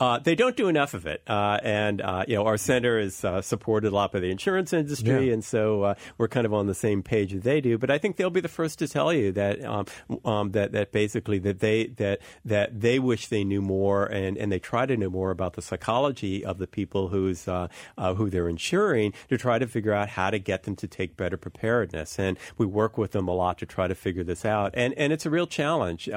Uh, 0.00 0.18
they 0.18 0.34
don't 0.34 0.56
do 0.56 0.66
enough 0.66 0.92
of 0.92 1.06
it, 1.06 1.22
uh, 1.28 1.60
and 1.62 2.00
uh, 2.00 2.24
you 2.26 2.34
know 2.34 2.44
our 2.44 2.56
center 2.56 2.98
is 2.98 3.24
uh, 3.24 3.40
supported 3.40 3.92
a 3.92 3.94
lot 3.94 4.10
by 4.10 4.18
the 4.18 4.28
insurance 4.28 4.72
industry, 4.72 5.28
yeah. 5.28 5.32
and 5.32 5.44
so 5.44 5.84
uh, 5.84 5.94
we're 6.18 6.26
kind 6.26 6.44
of 6.44 6.52
on 6.52 6.66
the 6.66 6.74
same 6.74 7.00
page 7.00 7.32
as 7.32 7.42
they 7.42 7.60
do. 7.60 7.78
But 7.78 7.92
I 7.92 7.98
think 7.98 8.16
they'll 8.16 8.28
be 8.28 8.40
the 8.40 8.48
first 8.48 8.80
to 8.80 8.88
tell 8.88 9.12
you 9.12 9.30
that 9.30 9.64
um, 9.64 9.86
um, 10.24 10.50
that 10.50 10.72
that 10.72 10.90
basically 10.90 11.38
that 11.38 11.60
they 11.60 11.86
that 11.98 12.18
that 12.44 12.80
they 12.80 12.98
wish 12.98 13.28
they 13.28 13.44
knew 13.44 13.62
more, 13.62 14.04
and, 14.06 14.36
and 14.36 14.50
they 14.50 14.58
try 14.58 14.84
to 14.84 14.96
know 14.96 15.10
more 15.10 15.30
about 15.30 15.52
the 15.52 15.62
psychology 15.62 16.44
of 16.44 16.58
the 16.58 16.66
people 16.66 17.08
who's 17.08 17.46
uh, 17.46 17.68
who 17.96 18.28
they're 18.28 18.48
insuring 18.48 19.14
to 19.28 19.38
try 19.38 19.60
to 19.60 19.66
figure 19.68 19.92
out 19.92 20.08
how 20.08 20.28
to 20.28 20.40
get 20.40 20.64
them 20.64 20.74
to 20.74 20.88
take 20.88 21.16
better 21.16 21.36
preparedness. 21.36 22.18
And 22.18 22.36
we 22.58 22.66
work 22.66 22.98
with 22.98 23.12
them 23.12 23.28
a 23.28 23.34
lot 23.34 23.58
to 23.58 23.66
try 23.66 23.86
to 23.86 23.94
figure 23.94 24.24
this 24.24 24.44
out, 24.44 24.72
and 24.74 24.92
and 24.94 25.12
it's 25.12 25.24
a 25.24 25.30
real 25.30 25.46
challenge 25.46 26.08